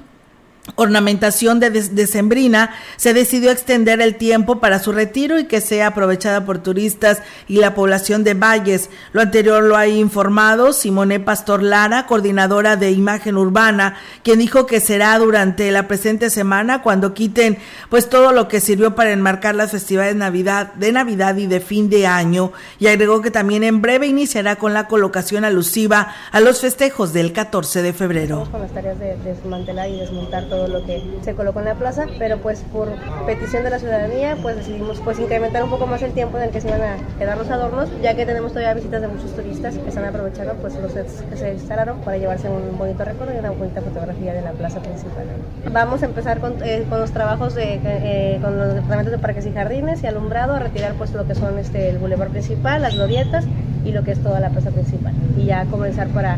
[0.76, 6.44] ornamentación de decembrina, se decidió extender el tiempo para su retiro y que sea aprovechada
[6.44, 8.88] por turistas y la población de Valles.
[9.12, 14.80] Lo anterior lo ha informado Simone Pastor Lara, coordinadora de imagen urbana, quien dijo que
[14.80, 19.72] será durante la presente semana cuando quiten pues todo lo que sirvió para enmarcar las
[19.72, 23.82] festividades de Navidad, de Navidad y de fin de año y agregó que también en
[23.82, 28.48] breve iniciará con la colocación alusiva a los festejos del 14 de febrero.
[28.50, 32.04] Con las tareas de desmantelar y desmontar todo lo que se colocó en la plaza,
[32.18, 32.88] pero pues por
[33.24, 36.50] petición de la ciudadanía pues decidimos pues incrementar un poco más el tiempo en el
[36.50, 39.78] que se iban a quedar los adornos, ya que tenemos todavía visitas de muchos turistas
[39.78, 43.38] que están aprovechando pues los sets que se instalaron para llevarse un bonito recuerdo y
[43.38, 45.24] una bonita fotografía de la plaza principal.
[45.72, 49.46] Vamos a empezar con, eh, con los trabajos de, eh, con los departamentos de parques
[49.46, 52.94] y jardines y alumbrado a retirar pues lo que son este el bulevar principal, las
[52.94, 53.46] glorietas
[53.86, 56.36] y lo que es toda la plaza principal y ya comenzar para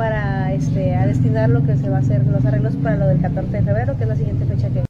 [0.00, 3.20] para este a destinar lo que se va a hacer los arreglos para lo del
[3.20, 4.82] 14 de febrero, que es la siguiente fecha que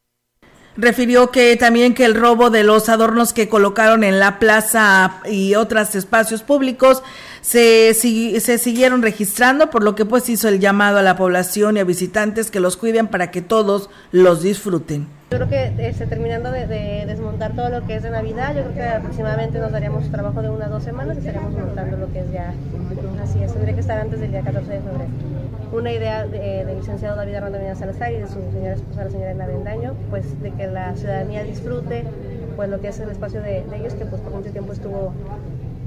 [0.77, 5.57] Refirió que también que el robo de los adornos que colocaron en la plaza y
[5.57, 7.03] otros espacios públicos
[7.41, 11.81] se, se siguieron registrando, por lo que pues hizo el llamado a la población y
[11.81, 15.09] a visitantes que los cuiden para que todos los disfruten.
[15.31, 18.63] Yo creo que este, terminando de, de, desmontar todo lo que es de Navidad, yo
[18.63, 22.19] creo que aproximadamente nos daríamos trabajo de unas dos semanas y estaríamos montando lo que
[22.19, 22.53] es ya,
[23.23, 25.11] así es, tendría que estar antes del día 14 de febrero.
[25.73, 29.31] Una idea del de licenciado David Armando Salazar y de su señora esposa, la señora
[29.31, 32.03] Elena Bendaño, pues de que la ciudadanía disfrute
[32.57, 35.13] pues lo que es el espacio de, ellos, que pues por mucho tiempo estuvo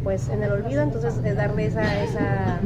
[0.06, 2.62] pues en el olvido, entonces es darle esa, esa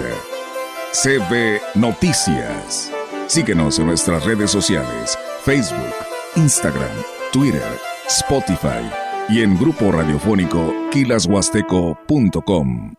[0.92, 2.90] CB Noticias.
[3.26, 5.92] Síguenos en nuestras redes sociales, Facebook,
[6.36, 6.88] Instagram,
[7.32, 8.90] Twitter, Spotify
[9.28, 12.94] y en grupo radiofónico kilashuasteco.com.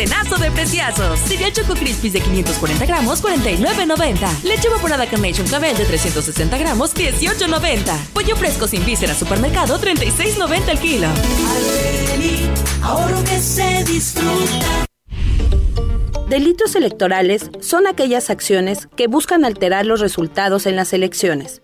[0.00, 1.18] quincenazo de preciazos.
[1.20, 4.42] Cereal Choco Crispies de 540 gramos, 49.90.
[4.44, 7.96] Leche evaporada Carnation Cabell de 360 gramos, 18.90.
[8.14, 11.06] Pollo fresco sin vísceras supermercado, 36.90 el kilo.
[11.06, 12.48] Areli,
[12.82, 14.86] ahorro que se disfruta.
[16.28, 21.60] Delitos electorales son aquellas acciones que buscan alterar los resultados en las elecciones.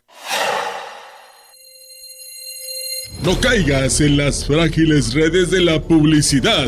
[3.23, 6.67] No caigas en las frágiles redes de la publicidad.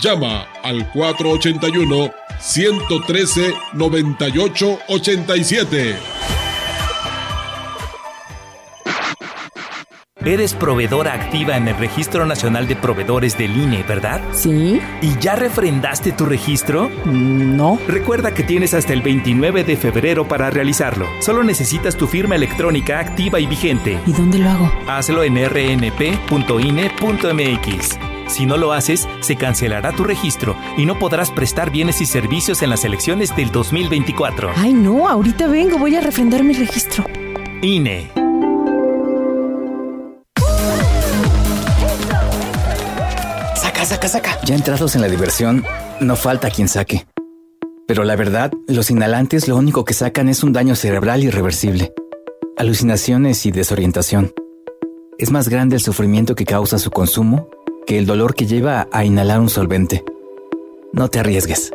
[0.00, 5.96] Llama al 481 113 9887.
[10.24, 14.20] Eres proveedora activa en el Registro Nacional de Proveedores del INE, ¿verdad?
[14.32, 14.78] Sí.
[15.00, 16.90] ¿Y ya refrendaste tu registro?
[17.06, 17.78] No.
[17.88, 21.06] Recuerda que tienes hasta el 29 de febrero para realizarlo.
[21.20, 23.98] Solo necesitas tu firma electrónica activa y vigente.
[24.06, 24.70] ¿Y dónde lo hago?
[24.86, 26.18] Hazlo en rnp.ine.mx.
[28.28, 32.62] Si no lo haces, se cancelará tu registro y no podrás prestar bienes y servicios
[32.62, 34.52] en las elecciones del 2024.
[34.54, 37.04] Ay, no, ahorita vengo, voy a refrendar mi registro.
[37.62, 38.10] INE.
[43.88, 44.38] saca, saca.
[44.44, 45.64] Ya entrados en la diversión,
[46.00, 47.06] no falta quien saque.
[47.86, 51.94] Pero la verdad, los inhalantes lo único que sacan es un daño cerebral irreversible,
[52.58, 54.34] alucinaciones y desorientación.
[55.16, 57.48] Es más grande el sufrimiento que causa su consumo
[57.88, 60.04] que el dolor que lleva a inhalar un solvente.
[60.92, 61.72] No te arriesgues.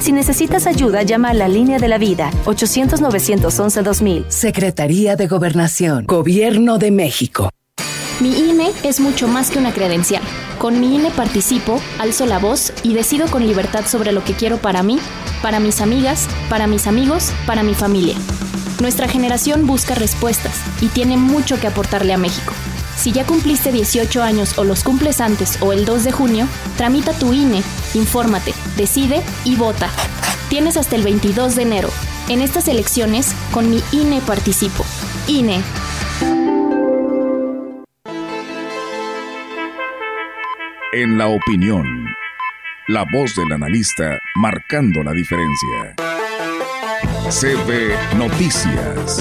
[0.00, 4.26] Si necesitas ayuda, llama a la línea de la vida 800-911-2000.
[4.28, 7.50] Secretaría de Gobernación, Gobierno de México.
[8.20, 10.22] Mi INE es mucho más que una credencial.
[10.58, 14.58] Con mi INE participo, alzo la voz y decido con libertad sobre lo que quiero
[14.58, 15.00] para mí,
[15.42, 18.14] para mis amigas, para mis amigos, para mi familia.
[18.80, 22.52] Nuestra generación busca respuestas y tiene mucho que aportarle a México.
[22.96, 27.12] Si ya cumpliste 18 años o los cumples antes o el 2 de junio, tramita
[27.12, 27.62] tu INE,
[27.94, 29.90] infórmate, decide y vota.
[30.48, 31.88] Tienes hasta el 22 de enero.
[32.28, 34.84] En estas elecciones, con mi INE participo.
[35.26, 35.62] INE.
[40.94, 41.86] En la opinión,
[42.88, 45.94] la voz del analista marcando la diferencia.
[47.30, 49.20] CB Noticias.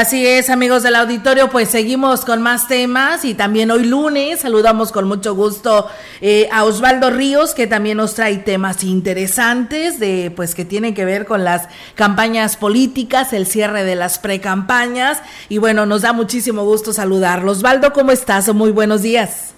[0.00, 4.92] Así es, amigos del auditorio, pues seguimos con más temas y también hoy lunes saludamos
[4.92, 5.88] con mucho gusto
[6.20, 11.04] eh, a Osvaldo Ríos, que también nos trae temas interesantes de, pues, que tienen que
[11.04, 16.62] ver con las campañas políticas, el cierre de las precampañas y bueno, nos da muchísimo
[16.62, 17.50] gusto saludarlo.
[17.50, 18.54] Osvaldo, ¿cómo estás?
[18.54, 19.52] Muy buenos días.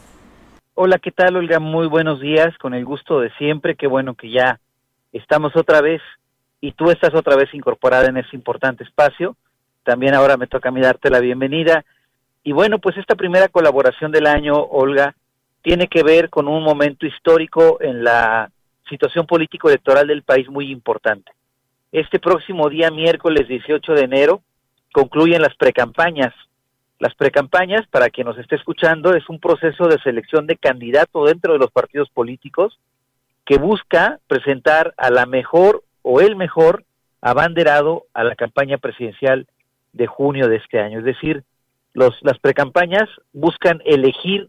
[0.72, 1.60] Hola, ¿qué tal, Olga?
[1.60, 3.76] Muy buenos días, con el gusto de siempre.
[3.76, 4.58] Qué bueno que ya
[5.12, 6.00] estamos otra vez
[6.62, 9.36] y tú estás otra vez incorporada en ese importante espacio
[9.82, 11.84] también ahora me toca a mí darte la bienvenida.
[12.42, 15.14] Y bueno, pues esta primera colaboración del año, Olga,
[15.62, 18.50] tiene que ver con un momento histórico en la
[18.88, 21.32] situación político-electoral del país muy importante.
[21.92, 24.42] Este próximo día, miércoles 18 de enero,
[24.92, 26.34] concluyen las precampañas.
[26.98, 31.52] Las precampañas, para quien nos esté escuchando, es un proceso de selección de candidato dentro
[31.52, 32.78] de los partidos políticos
[33.44, 36.84] que busca presentar a la mejor o el mejor
[37.20, 39.46] abanderado a la campaña presidencial
[39.92, 40.98] de junio de este año.
[40.98, 41.44] Es decir,
[41.92, 44.48] los, las precampañas buscan elegir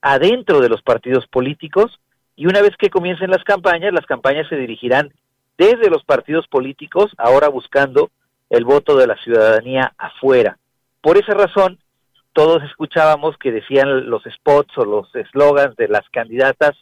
[0.00, 2.00] adentro de los partidos políticos
[2.34, 5.12] y una vez que comiencen las campañas, las campañas se dirigirán
[5.58, 8.10] desde los partidos políticos, ahora buscando
[8.50, 10.58] el voto de la ciudadanía afuera.
[11.00, 11.78] Por esa razón,
[12.32, 16.72] todos escuchábamos que decían los spots o los eslogans de las candidatas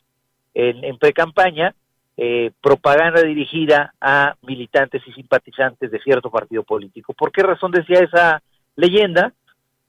[0.55, 1.75] en, en pre-campaña,
[2.23, 7.15] eh, propaganda dirigida a militantes y simpatizantes de cierto partido político.
[7.15, 8.43] ¿Por qué razón decía esa
[8.77, 9.33] leyenda?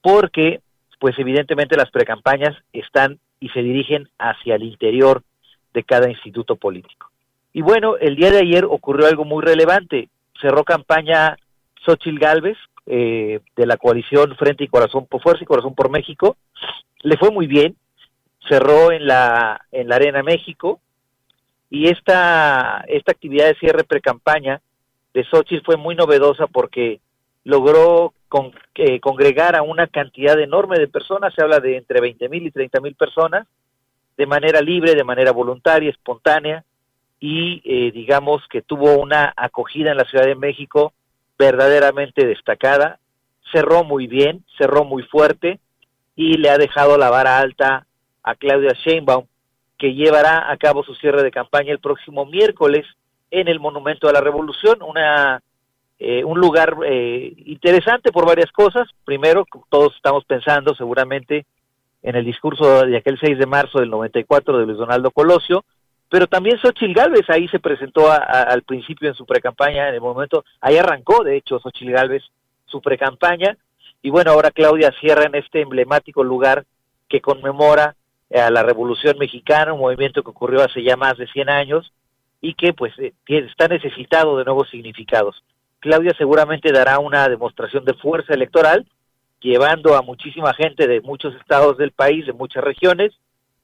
[0.02, 0.62] Porque,
[0.98, 5.24] pues evidentemente las precampañas están y se dirigen hacia el interior
[5.74, 7.12] de cada instituto político.
[7.52, 10.08] Y bueno, el día de ayer ocurrió algo muy relevante.
[10.40, 11.36] Cerró campaña
[11.86, 16.38] Xochil Gálvez eh, de la coalición Frente y Corazón por Fuerza y Corazón por México.
[17.02, 17.76] Le fue muy bien.
[18.48, 20.80] Cerró en la en la Arena México
[21.72, 24.62] y esta, esta actividad de cierre pre-campaña
[25.14, 27.00] de Xochitl fue muy novedosa porque
[27.46, 32.28] logró con, eh, congregar a una cantidad enorme de personas, se habla de entre 20
[32.28, 33.48] mil y 30 mil personas,
[34.18, 36.66] de manera libre, de manera voluntaria, espontánea,
[37.22, 40.92] y eh, digamos que tuvo una acogida en la Ciudad de México
[41.40, 43.00] verdaderamente destacada,
[43.54, 45.60] cerró muy bien, cerró muy fuerte
[46.18, 47.88] y le ha dejado la vara alta
[48.24, 49.26] a Claudia Sheinbaum,
[49.82, 52.86] que llevará a cabo su cierre de campaña el próximo miércoles
[53.32, 55.42] en el Monumento a la Revolución, una
[55.98, 58.88] eh, un lugar eh, interesante por varias cosas.
[59.06, 61.48] Primero, todos estamos pensando seguramente
[62.04, 65.66] en el discurso de aquel 6 de marzo del 94 de Luis Donaldo Colosio,
[66.10, 70.46] pero también Xochil Gálvez ahí se presentó al principio en su precampaña, en el momento,
[70.60, 72.22] ahí arrancó de hecho Xochil Gálvez
[72.66, 73.58] su precampaña,
[74.04, 76.66] y bueno, ahora Claudia cierra en este emblemático lugar
[77.10, 77.96] que conmemora
[78.34, 81.92] a la Revolución Mexicana, un movimiento que ocurrió hace ya más de 100 años
[82.40, 85.44] y que pues eh, está necesitado de nuevos significados.
[85.80, 88.86] Claudia seguramente dará una demostración de fuerza electoral,
[89.42, 93.14] llevando a muchísima gente de muchos estados del país, de muchas regiones,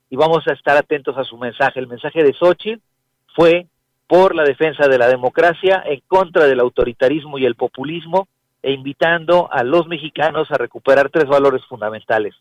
[0.10, 1.80] y vamos a estar atentos a su mensaje.
[1.80, 2.82] El mensaje de Xochitl
[3.36, 3.68] fue
[4.08, 8.28] por la defensa de la democracia, en contra del autoritarismo y el populismo,
[8.64, 12.36] e invitando a los mexicanos a recuperar tres valores fundamentales,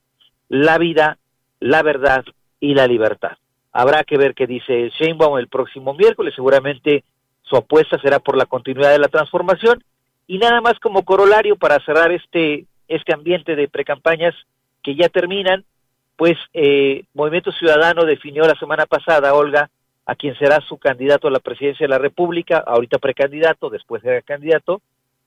[0.49, 1.19] la vida,
[1.61, 2.25] la verdad
[2.61, 3.37] y la libertad.
[3.73, 7.05] Habrá que ver qué dice Sheinbaum el próximo miércoles, seguramente
[7.43, 9.83] su apuesta será por la continuidad de la transformación
[10.27, 14.35] y nada más como corolario para cerrar este este ambiente de precampañas
[14.83, 15.65] que ya terminan,
[16.17, 19.71] pues eh, Movimiento Ciudadano definió la semana pasada, Olga,
[20.07, 24.23] a quien será su candidato a la presidencia de la República, ahorita precandidato, después será
[24.23, 24.81] candidato,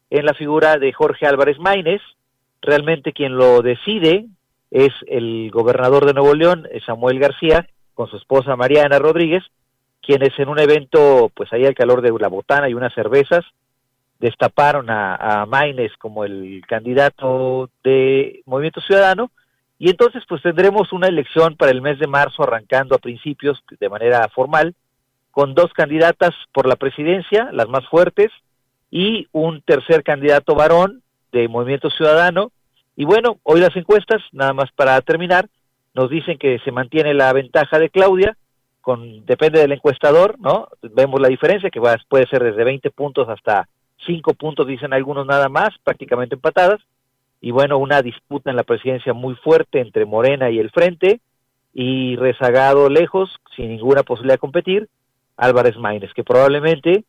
[0.10, 2.02] en la figura de Jorge Álvarez Maínez.
[2.62, 4.26] Realmente quien lo decide
[4.72, 9.44] es el gobernador de Nuevo León, Samuel García, con su esposa Mariana Rodríguez,
[10.02, 13.46] quienes en un evento, pues ahí al calor de la botana y unas cervezas,
[14.20, 19.32] destaparon a, a Maines como el candidato de Movimiento Ciudadano,
[19.78, 23.90] y entonces pues tendremos una elección para el mes de marzo arrancando a principios de
[23.90, 24.76] manera formal,
[25.32, 28.32] con dos candidatas por la presidencia, las más fuertes,
[28.92, 31.02] y un tercer candidato varón
[31.32, 32.52] de Movimiento Ciudadano.
[33.00, 35.48] Y bueno, hoy las encuestas, nada más para terminar,
[35.94, 38.36] nos dicen que se mantiene la ventaja de Claudia,
[38.82, 40.68] con depende del encuestador, ¿no?
[40.82, 43.70] Vemos la diferencia, que va, puede ser desde 20 puntos hasta
[44.06, 46.82] 5 puntos, dicen algunos nada más, prácticamente empatadas.
[47.40, 51.22] Y bueno, una disputa en la presidencia muy fuerte entre Morena y el Frente,
[51.74, 54.90] y rezagado lejos, sin ninguna posibilidad de competir,
[55.38, 57.06] Álvarez Maínez, que probablemente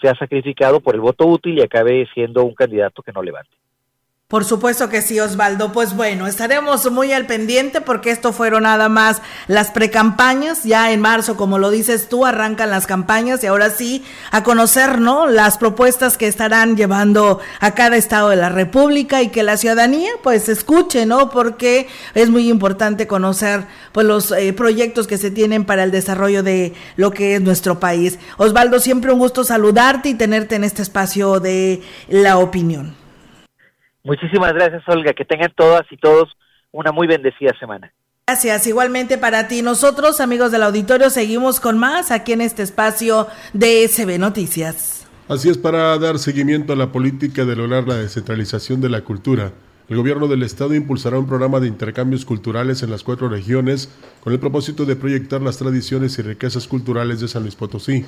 [0.00, 3.54] se ha sacrificado por el voto útil y acabe siendo un candidato que no levante.
[4.34, 5.70] Por supuesto que sí, Osvaldo.
[5.70, 10.64] Pues bueno, estaremos muy al pendiente porque esto fueron nada más las precampañas.
[10.64, 15.00] Ya en marzo, como lo dices tú, arrancan las campañas y ahora sí a conocer,
[15.00, 15.28] ¿no?
[15.28, 20.10] Las propuestas que estarán llevando a cada estado de la República y que la ciudadanía
[20.24, 21.30] pues escuche, ¿no?
[21.30, 26.42] Porque es muy importante conocer pues los eh, proyectos que se tienen para el desarrollo
[26.42, 28.18] de lo que es nuestro país.
[28.36, 33.03] Osvaldo, siempre un gusto saludarte y tenerte en este espacio de la opinión.
[34.04, 35.12] Muchísimas gracias, Olga.
[35.14, 36.28] Que tengan todas y todos
[36.70, 37.92] una muy bendecida semana.
[38.26, 39.62] Gracias, igualmente para ti.
[39.62, 45.06] Nosotros, amigos del auditorio, seguimos con más aquí en este espacio de SB Noticias.
[45.28, 49.52] Así es, para dar seguimiento a la política de lograr la descentralización de la cultura,
[49.88, 53.90] el gobierno del estado impulsará un programa de intercambios culturales en las cuatro regiones
[54.22, 58.06] con el propósito de proyectar las tradiciones y riquezas culturales de San Luis Potosí.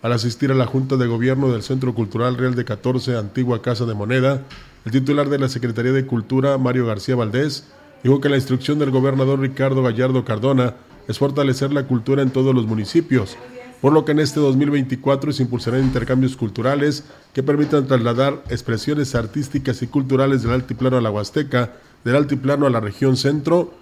[0.00, 3.84] Al asistir a la Junta de Gobierno del Centro Cultural Real de 14, Antigua Casa
[3.84, 4.42] de Moneda,
[4.84, 7.64] el titular de la Secretaría de Cultura, Mario García Valdés,
[8.02, 10.74] dijo que la instrucción del gobernador Ricardo Gallardo Cardona
[11.08, 13.36] es fortalecer la cultura en todos los municipios,
[13.80, 19.82] por lo que en este 2024 se impulsarán intercambios culturales que permitan trasladar expresiones artísticas
[19.82, 21.72] y culturales del altiplano a la Huasteca,
[22.04, 23.72] del altiplano a la región centro,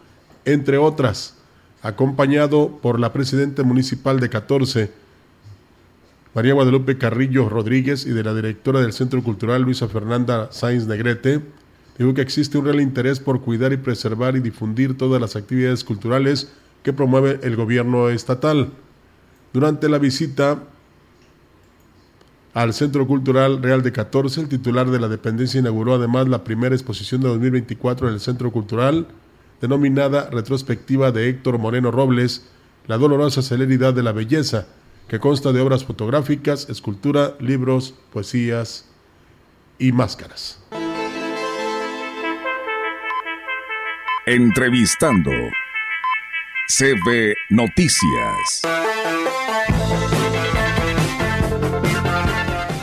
[0.45, 1.35] entre otras,
[1.83, 4.93] acompañado por la presidenta municipal de 14,
[6.35, 11.43] María Guadalupe Carrillo Rodríguez y de la directora del Centro Cultural Luisa Fernanda Sainz Negrete,
[11.99, 15.85] dijo que existe un real interés por cuidar y preservar y difundir todas las actividades
[15.85, 16.51] culturales
[16.83, 18.71] que promueve el gobierno estatal.
[19.53, 20.63] Durante la visita
[22.55, 26.75] al Centro Cultural Real de 14, el titular de la dependencia inauguró además la primera
[26.75, 29.07] exposición de 2024 en el Centro Cultural,
[29.61, 32.47] denominada Retrospectiva de Héctor Moreno Robles,
[32.89, 34.67] La dolorosa celeridad de la belleza,
[35.13, 38.89] que consta de obras fotográficas, escultura, libros, poesías
[39.79, 40.59] y máscaras.
[44.25, 45.31] Entrevistando
[46.67, 48.63] CB Noticias.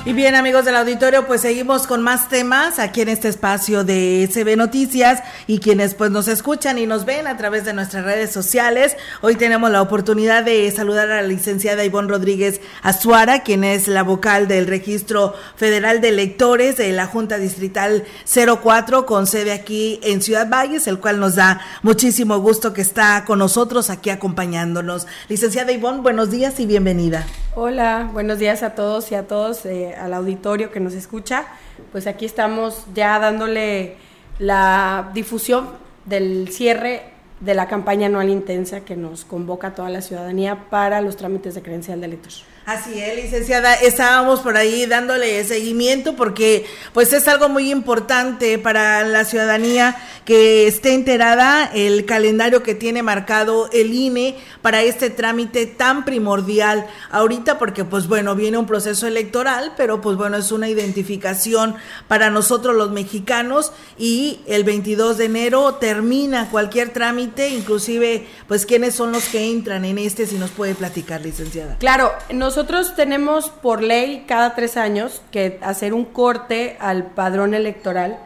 [0.10, 4.28] Y bien, amigos del auditorio, pues seguimos con más temas aquí en este espacio de
[4.28, 8.32] SB Noticias y quienes pues nos escuchan y nos ven a través de nuestras redes
[8.32, 8.97] sociales.
[9.22, 14.01] Hoy tenemos la oportunidad de saludar a la licenciada Ivonne Rodríguez Azuara, quien es la
[14.01, 20.24] vocal del Registro Federal de Electores de la Junta Distrital 04 con sede aquí en
[20.24, 25.05] Ciudad Valles, el cual nos da muchísimo gusto que está con nosotros aquí acompañándonos.
[25.28, 27.28] Licenciada Ivonne, buenos días y bienvenida.
[27.62, 29.66] Hola, buenos días a todos y a todos.
[29.66, 31.45] Eh, al auditorio que nos escucha,
[31.91, 33.97] pues aquí estamos ya dándole
[34.39, 35.68] la difusión
[36.05, 41.01] del cierre de la campaña anual intensa que nos convoca a toda la ciudadanía para
[41.01, 42.32] los trámites de credencial de elector.
[42.70, 49.03] Así es, licenciada, estábamos por ahí dándole seguimiento porque pues es algo muy importante para
[49.05, 55.65] la ciudadanía que esté enterada el calendario que tiene marcado el INE para este trámite
[55.65, 60.70] tan primordial ahorita porque pues bueno, viene un proceso electoral, pero pues bueno, es una
[60.70, 61.74] identificación
[62.07, 68.93] para nosotros los mexicanos y el 22 de enero termina cualquier trámite, inclusive pues quiénes
[68.93, 71.78] son los que entran en este, si nos puede platicar, licenciada.
[71.80, 77.53] Claro, nosotros nosotros tenemos por ley cada tres años que hacer un corte al padrón
[77.53, 78.20] electoral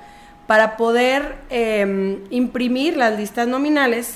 [0.48, 4.16] para poder em, imprimir las listas nominales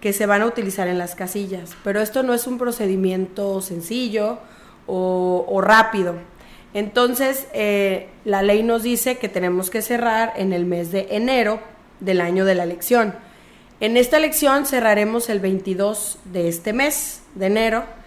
[0.00, 1.76] que se van a utilizar en las casillas.
[1.84, 4.38] Pero esto no es un procedimiento sencillo
[4.86, 6.14] o, rápido.
[6.72, 11.60] Entonces, eh, la ley nos dice que tenemos que cerrar en el mes de enero
[12.00, 13.14] del año de la elección.
[13.80, 17.98] En esta elección cerraremos el 22 de este mes de enero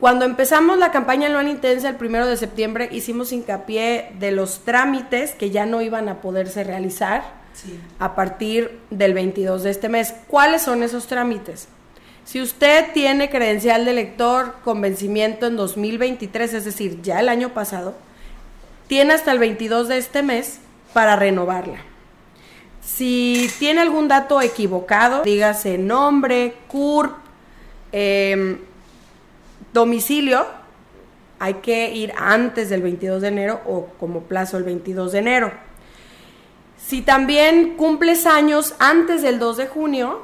[0.00, 5.32] cuando empezamos la campaña anual intensa el primero de septiembre, hicimos hincapié de los trámites
[5.34, 7.22] que ya no iban a poderse realizar
[7.98, 10.14] a partir del 22 de este mes.
[10.26, 11.68] ¿Cuáles son esos trámites?
[12.24, 17.52] Si usted tiene credencial de lector con vencimiento en 2023, es decir, ya el año
[17.52, 17.94] pasado,
[18.86, 20.60] tiene hasta el 22 de este mes
[20.94, 21.78] para renovarla.
[22.82, 27.12] Si tiene algún dato equivocado, dígase nombre, CURP,
[27.92, 28.60] eh,
[29.72, 30.46] Domicilio,
[31.38, 35.52] hay que ir antes del 22 de enero o como plazo el 22 de enero.
[36.76, 40.22] Si también cumples años antes del 2 de junio,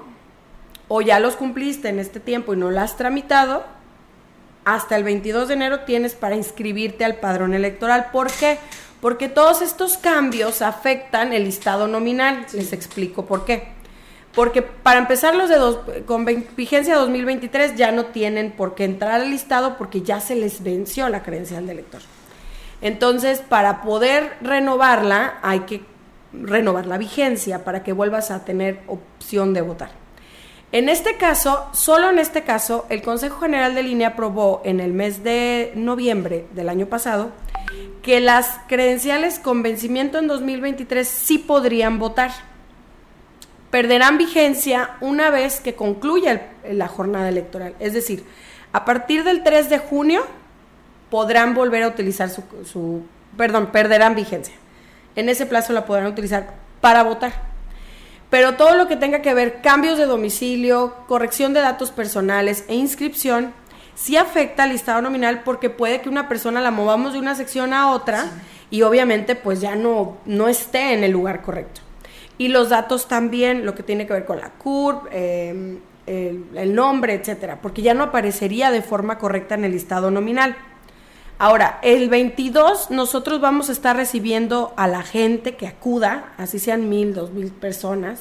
[0.89, 3.65] o ya los cumpliste en este tiempo y no lo has tramitado,
[4.65, 8.09] hasta el 22 de enero tienes para inscribirte al padrón electoral.
[8.13, 8.59] ¿Por qué?
[9.01, 12.47] Porque todos estos cambios afectan el listado nominal.
[12.53, 13.76] Les explico por qué.
[14.37, 19.13] Porque para empezar los de dos, con vigencia 2023 ya no tienen por qué entrar
[19.13, 22.03] al listado porque ya se les venció la credencial de elector.
[22.83, 25.81] Entonces, para poder renovarla, hay que
[26.35, 29.91] renovar la vigencia para que vuelvas a tener opción de votar.
[30.71, 34.93] En este caso, solo en este caso, el Consejo General de Línea aprobó en el
[34.93, 37.31] mes de noviembre del año pasado
[38.03, 42.33] que las credenciales con vencimiento en 2023 sí podrían votar
[43.71, 47.75] perderán vigencia una vez que concluya la jornada electoral.
[47.81, 48.25] Es decir,
[48.73, 50.25] a partir del 3 de junio
[51.11, 53.03] podrán volver a utilizar su,
[53.37, 54.55] perdón, perderán vigencia.
[55.15, 57.33] En ese plazo la podrán utilizar para votar.
[58.29, 62.75] Pero todo lo que tenga que ver cambios de domicilio, corrección de datos personales e
[62.75, 63.53] inscripción,
[63.95, 67.73] sí afecta al listado nominal porque puede que una persona la movamos de una sección
[67.73, 68.27] a otra
[68.69, 71.86] y obviamente pues ya no, no esté en el lugar correcto.
[72.39, 77.15] Y los datos también, lo que tiene que ver con la CURP, em, el, nombre,
[77.15, 80.57] etcétera, porque ya no aparecería de forma correcta en el listado nominal.
[81.39, 86.89] Ahora, el 22 nosotros vamos a estar recibiendo a la gente que acuda, así sean
[86.89, 88.21] mil, dos mil personas,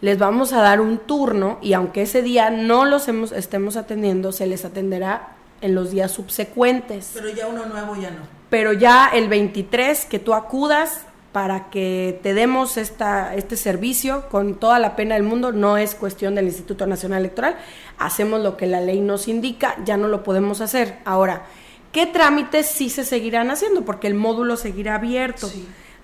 [0.00, 4.46] les vamos a dar un turno y aunque ese día no los estemos atendiendo, se
[4.46, 7.12] les atenderá en los días subsecuentes.
[7.14, 8.20] Pero ya uno nuevo ya no.
[8.50, 14.54] Pero ya el 23 que tú acudas, para que te demos esta, este servicio con
[14.54, 15.50] toda la pena del mundo.
[15.50, 17.56] No es cuestión del Instituto Nacional Electoral.
[17.98, 20.98] Hacemos lo que la ley nos indica, ya no lo podemos hacer.
[21.04, 21.42] Ahora,
[21.90, 23.84] ¿qué trámites sí se seguirán haciendo?
[23.84, 25.50] Porque el módulo seguirá abierto.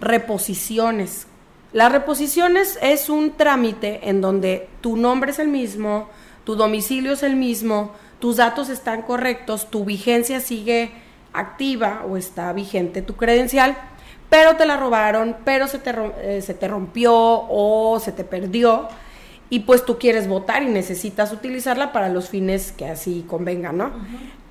[0.00, 1.28] Reposiciones.
[1.72, 6.08] Las reposiciones es un trámite en donde tu nombre es el mismo,
[6.42, 10.90] tu domicilio es el mismo, tus datos están correctos, tu vigencia sigue
[11.32, 13.76] activa o está vigente tu credencial
[14.30, 18.88] pero te la robaron, pero se te, eh, se te rompió o se te perdió
[19.50, 23.90] y pues tú quieres votar y necesitas utilizarla para los fines que así convengan, ¿no?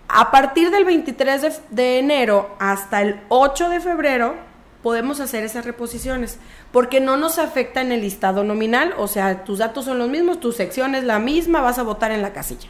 [0.10, 4.36] A partir del 23 de, de, enero hasta el 8 de febrero
[4.84, 6.40] podemos hacer esas reposiciones
[6.72, 10.40] porque no nos afecta en el listado nominal, o sea, tus datos son los mismos,
[10.40, 12.70] tu sección es la misma, vas a votar en la casilla.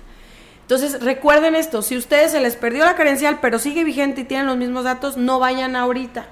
[0.62, 4.46] Entonces, recuerden esto, si ustedes se les perdió la credencial, pero sigue vigente y tienen
[4.46, 6.28] los mismos datos, no vayan ahorita.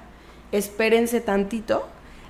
[0.52, 1.86] Espérense tantito.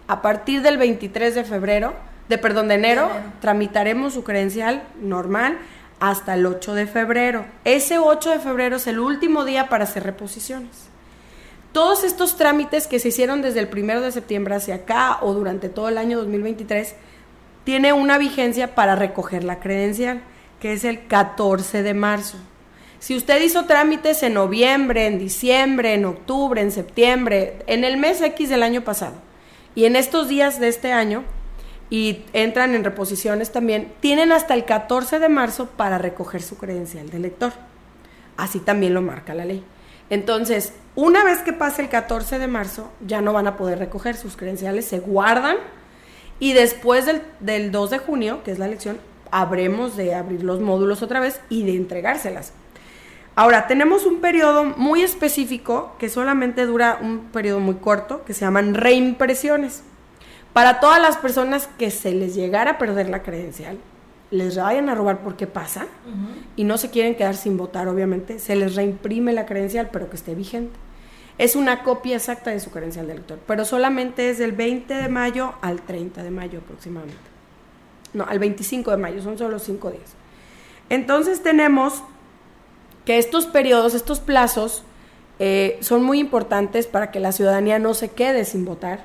[0.06, 1.94] A partir del 23 de febrero,
[2.28, 3.10] de perdón, de enero,
[3.40, 5.58] tramitaremos su credencial normal
[6.00, 7.44] hasta el 8 de febrero.
[7.64, 10.88] Ese 8 de febrero es el último día para hacer reposiciones.
[11.72, 15.68] Todos estos trámites que se hicieron desde el 1 de septiembre hacia acá o durante
[15.68, 16.94] todo el año 2023
[17.64, 20.22] tiene una vigencia para recoger la credencial
[20.60, 22.38] que es el 14 de marzo.
[23.00, 28.20] Si usted hizo trámites en noviembre, en diciembre, en octubre, en septiembre, en el mes
[28.20, 29.14] X del año pasado,
[29.74, 31.24] y en estos días de este año,
[31.90, 37.08] y entran en reposiciones también, tienen hasta el 14 de marzo para recoger su credencial
[37.10, 37.52] de lector.
[38.36, 39.64] Así también lo marca la ley.
[40.10, 44.16] Entonces, una vez que pase el 14 de marzo, ya no van a poder recoger
[44.16, 45.56] sus credenciales, se guardan
[46.40, 48.98] y después del, del 2 de junio, que es la elección,
[49.30, 52.52] habremos de abrir los módulos otra vez y de entregárselas.
[53.38, 58.40] Ahora, tenemos un periodo muy específico que solamente dura un periodo muy corto, que se
[58.40, 59.84] llaman reimpresiones.
[60.52, 63.78] Para todas las personas que se les llegara a perder la credencial,
[64.32, 65.86] les vayan a robar porque pasa
[66.56, 70.16] y no se quieren quedar sin votar, obviamente, se les reimprime la credencial, pero que
[70.16, 70.76] esté vigente.
[71.38, 75.08] Es una copia exacta de su credencial de elector, pero solamente es del 20 de
[75.08, 77.28] mayo al 30 de mayo aproximadamente
[78.14, 80.14] no, al 25 de mayo, son solo cinco días.
[80.88, 82.02] Entonces tenemos
[83.08, 84.82] que estos periodos, estos plazos,
[85.38, 89.00] eh, son muy importantes para que la ciudadanía no se quede sin votar.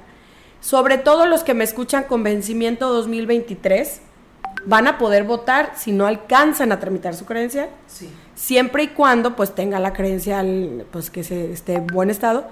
[0.59, 4.01] Sobre todo los que me escuchan con vencimiento 2023
[4.65, 7.69] van a poder votar si no alcanzan a tramitar su credencial.
[8.35, 12.47] Siempre y cuando pues tenga la credencial pues que se esté en buen estado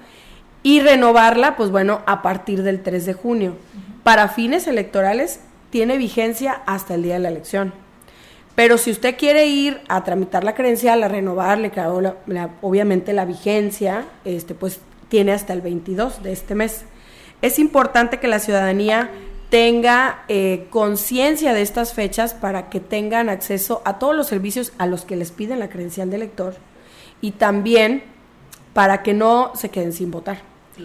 [0.64, 3.56] y renovarla pues bueno a partir del 3 de junio.
[4.04, 7.74] Para fines electorales tiene vigencia hasta el día de la elección.
[8.56, 11.72] Pero si usted quiere ir a tramitar la credencial, a renovarle,
[12.62, 14.80] obviamente la vigencia, este, pues
[15.10, 16.84] tiene hasta el 22 de este mes.
[17.42, 19.10] Es importante que la ciudadanía
[19.50, 24.86] tenga eh, conciencia de estas fechas para que tengan acceso a todos los servicios a
[24.86, 26.56] los que les piden la credencial de elector
[27.20, 28.04] y también
[28.74, 30.40] para que no se queden sin votar,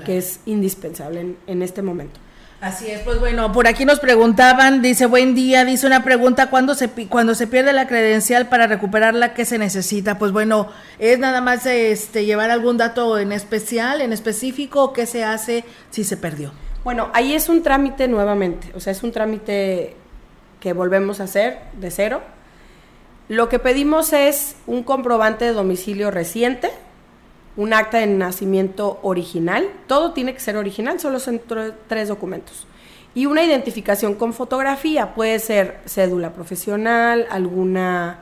[0.05, 2.19] que es indispensable en este momento.
[2.61, 6.75] Así es, pues bueno, por aquí nos preguntaban, dice buen día, dice una pregunta, ¿cuándo
[6.75, 10.17] se, cuando se pierde la credencial para recuperarla, qué se necesita?
[10.19, 15.23] Pues bueno, es nada más este, llevar algún dato en especial, en específico, qué se
[15.23, 16.53] hace si se perdió.
[16.83, 19.95] Bueno, ahí es un trámite nuevamente, o sea, es un trámite
[20.59, 22.23] que volvemos a hacer de cero.
[23.29, 26.71] Lo que pedimos es un comprobante de domicilio reciente,
[27.57, 31.41] un acta de nacimiento original, todo tiene que ser original, solo son
[31.89, 32.67] tres documentos.
[33.15, 38.21] Y una identificación con fotografía, puede ser cédula profesional, alguna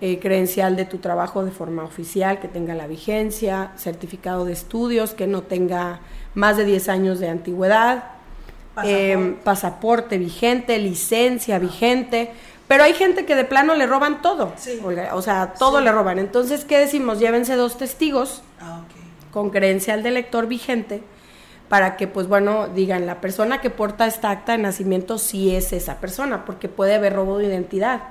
[0.00, 5.12] eh, credencial de tu trabajo de forma oficial que tenga la vigencia, certificado de estudios
[5.12, 6.00] que no tenga
[6.34, 8.04] más de 10 años de antigüedad,
[9.44, 12.30] pasaporte, em, vigente, licencia vigente.
[12.70, 14.52] Pero hay gente que de plano le roban todo.
[15.12, 16.20] O sea, todo le roban.
[16.20, 17.18] Entonces, ¿qué decimos?
[17.18, 18.82] Llévense dos testigos ah,
[19.32, 21.02] con credencial de lector vigente
[21.68, 25.72] para que, pues bueno, digan, la persona que porta esta acta de nacimiento sí es
[25.72, 28.02] esa persona, porque puede haber robo de identidad.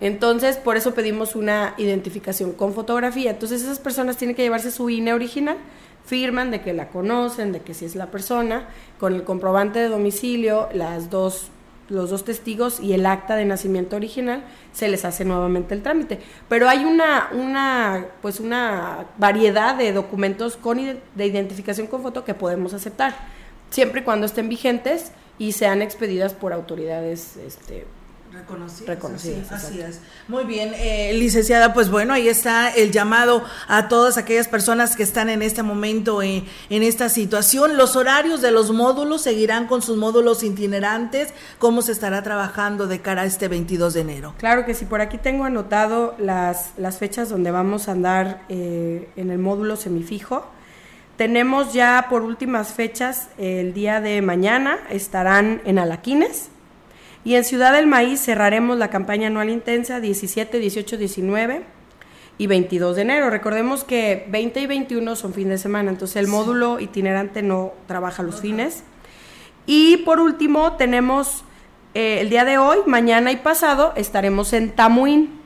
[0.00, 3.32] Entonces, por eso pedimos una identificación con fotografía.
[3.32, 5.58] Entonces, esas personas tienen que llevarse su INE original,
[6.06, 8.66] firman de que la conocen, de que sí es la persona,
[8.98, 11.50] con el comprobante de domicilio, las dos
[11.90, 16.20] los dos testigos y el acta de nacimiento original, se les hace nuevamente el trámite.
[16.48, 22.34] Pero hay una, una, pues una variedad de documentos con, de identificación con foto que
[22.34, 23.14] podemos aceptar,
[23.70, 27.86] siempre y cuando estén vigentes y sean expedidas por autoridades este,
[28.32, 29.50] Reconocidas.
[29.50, 30.00] Así, es.
[30.28, 35.02] Muy bien, eh, licenciada, pues bueno, ahí está el llamado a todas aquellas personas que
[35.02, 37.76] están en este momento en, esta situación.
[37.76, 41.34] Los horarios de los módulos seguirán con sus módulos itinerantes.
[41.58, 44.34] ¿Cómo se estará trabajando de cara a este 22 de enero?
[44.38, 49.08] Claro que sí, por aquí tengo anotado las, las fechas donde vamos a andar eh,
[49.16, 50.46] en el módulo semifijo.
[51.16, 56.48] Tenemos ya por últimas fechas, el día de mañana estarán en Alaquines
[57.24, 61.62] y en Ciudad del Maíz cerraremos la campaña anual intensa 17, 18, 19
[62.38, 63.28] y 22 de enero.
[63.28, 68.22] Recordemos que 20 y 21 son fin de semana, entonces el módulo itinerante no trabaja
[68.22, 68.84] los fines.
[69.66, 71.44] Y por último tenemos
[71.92, 75.40] eh, el día de hoy, mañana y pasado estaremos en Tamuín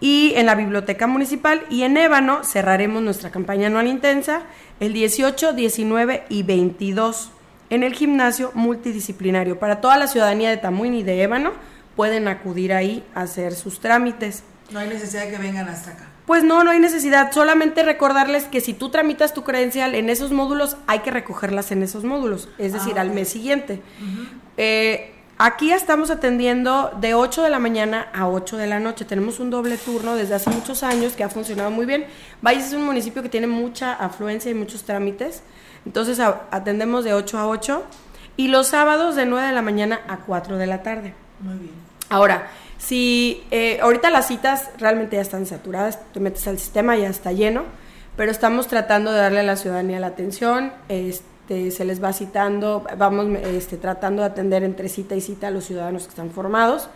[0.00, 4.42] y en la biblioteca municipal y en Ébano cerraremos nuestra campaña anual intensa
[4.80, 7.30] el 18, 19 y 22
[7.70, 9.58] en el gimnasio multidisciplinario.
[9.58, 11.52] Para toda la ciudadanía de Tamuín y de Ébano
[11.96, 14.42] pueden acudir ahí a hacer sus trámites.
[14.70, 16.06] No hay necesidad de que vengan hasta acá.
[16.26, 17.32] Pues no, no hay necesidad.
[17.32, 21.82] Solamente recordarles que si tú tramitas tu credencial en esos módulos, hay que recogerlas en
[21.82, 23.80] esos módulos, es decir, Ah, al mes siguiente.
[24.58, 29.06] Eh, aquí estamos atendiendo de 8 de la mañana a 8 de la noche.
[29.06, 32.04] Tenemos un doble turno desde hace muchos años que ha funcionado muy bien.
[32.42, 35.42] Valles es un municipio que tiene mucha afluencia y muchos trámites.
[35.88, 37.82] Entonces atendemos de 8 a 8
[38.36, 41.14] y los sábados de 9 de la mañana a 4 de la tarde.
[41.40, 41.72] Muy bien.
[42.10, 47.08] Ahora, si eh, ahorita las citas realmente ya están saturadas, te metes al sistema, ya
[47.08, 47.62] está lleno,
[48.18, 52.84] pero estamos tratando de darle a la ciudadanía la atención, este, se les va citando,
[52.98, 56.90] vamos este, tratando de atender entre cita y cita a los ciudadanos que están formados,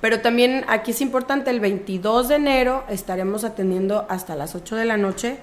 [0.00, 4.84] pero también aquí es importante, el 22 de enero estaremos atendiendo hasta las 8 de
[4.84, 5.38] la noche,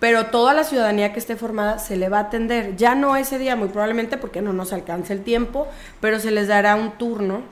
[0.00, 2.76] pero toda la ciudadanía que esté formada se le va a atender.
[2.76, 5.66] Ya no ese día, muy probablemente porque no nos alcanza el tiempo,
[6.00, 7.42] pero se les dará un turno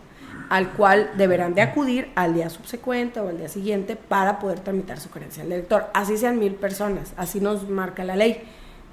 [0.50, 5.00] al cual deberán de acudir al día subsecuente o al día siguiente para poder tramitar
[5.00, 5.86] su credencial de elector.
[5.94, 8.42] Así sean mil personas, así nos marca la ley.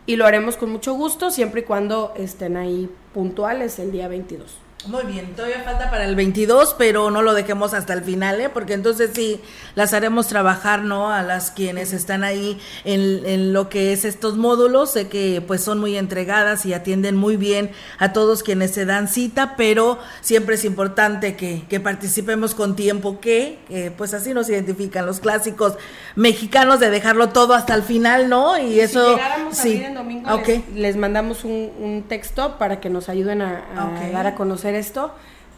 [0.05, 4.60] Y lo haremos con mucho gusto, siempre y cuando estén ahí puntuales el día 22.
[4.87, 8.49] Muy bien, todavía falta para el 22, pero no lo dejemos hasta el final, ¿eh?
[8.49, 9.39] porque entonces sí
[9.75, 11.11] las haremos trabajar, ¿no?
[11.11, 15.61] A las quienes están ahí en, en lo que es estos módulos, sé que pues
[15.63, 17.69] son muy entregadas y atienden muy bien
[17.99, 23.19] a todos quienes se dan cita, pero siempre es importante que, que participemos con tiempo,
[23.19, 25.73] que eh, pues así nos identifican los clásicos
[26.15, 28.57] mexicanos de dejarlo todo hasta el final, ¿no?
[28.57, 29.69] Y eso si llegáramos a sí.
[29.69, 30.47] abrir en domingo, Ok.
[30.47, 34.11] les, les mandamos un, un texto para que nos ayuden a, a Ok.
[34.11, 35.11] dar a conocer esto.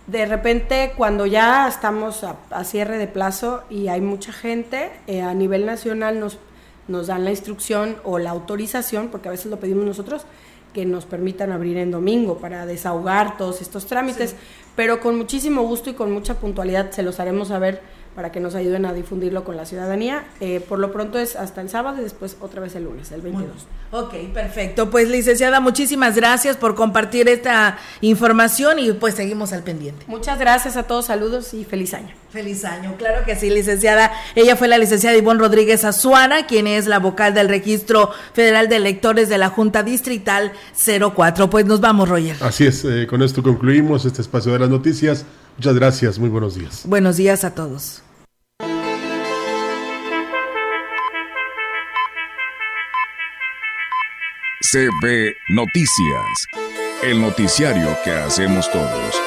[0.08, 5.22] De repente, cuando ya estamos a, a cierre de plazo y hay mucha gente, eh,
[5.22, 6.40] a nivel nacional nos,
[6.88, 10.26] nos dan la instrucción o la autorización, porque a veces lo pedimos nosotros,
[10.74, 14.36] que nos permitan abrir en domingo para desahogar todos estos trámites,
[14.76, 17.82] pero con muchísimo gusto y con mucha puntualidad se los haremos saber
[18.16, 20.24] para que nos ayuden a difundirlo con la ciudadanía.
[20.40, 23.22] Eh, por lo pronto es hasta el sábado y después otra vez el lunes, el
[23.22, 23.52] 22.
[23.92, 24.90] Ok, perfecto.
[24.90, 30.06] Pues licenciada, muchísimas gracias por compartir esta información y pues seguimos al pendiente.
[30.08, 32.14] Muchas gracias a todos, saludos y feliz año.
[32.32, 34.12] Feliz año, claro que sí, licenciada.
[34.34, 38.78] Ella fue la licenciada Ivonne Rodríguez Azuana, quien es la vocal del Registro Federal de
[38.78, 40.52] Electores de la Junta Distrital
[41.16, 41.50] 04.
[41.52, 42.36] Pues nos vamos, Roger.
[42.42, 45.26] Así es, eh, con esto concluimos este espacio de las noticias.
[45.58, 46.84] Muchas gracias, muy buenos días.
[46.86, 48.02] Buenos días a todos.
[54.72, 56.48] CB Noticias,
[57.04, 59.22] el noticiario que hacemos todos.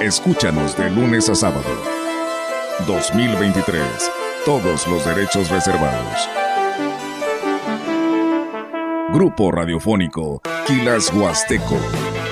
[0.00, 2.00] Escúchanos de lunes a sábado.
[2.86, 3.82] 2023.
[4.44, 6.28] Todos los derechos reservados.
[9.12, 11.76] Grupo Radiofónico Quilas Huasteco.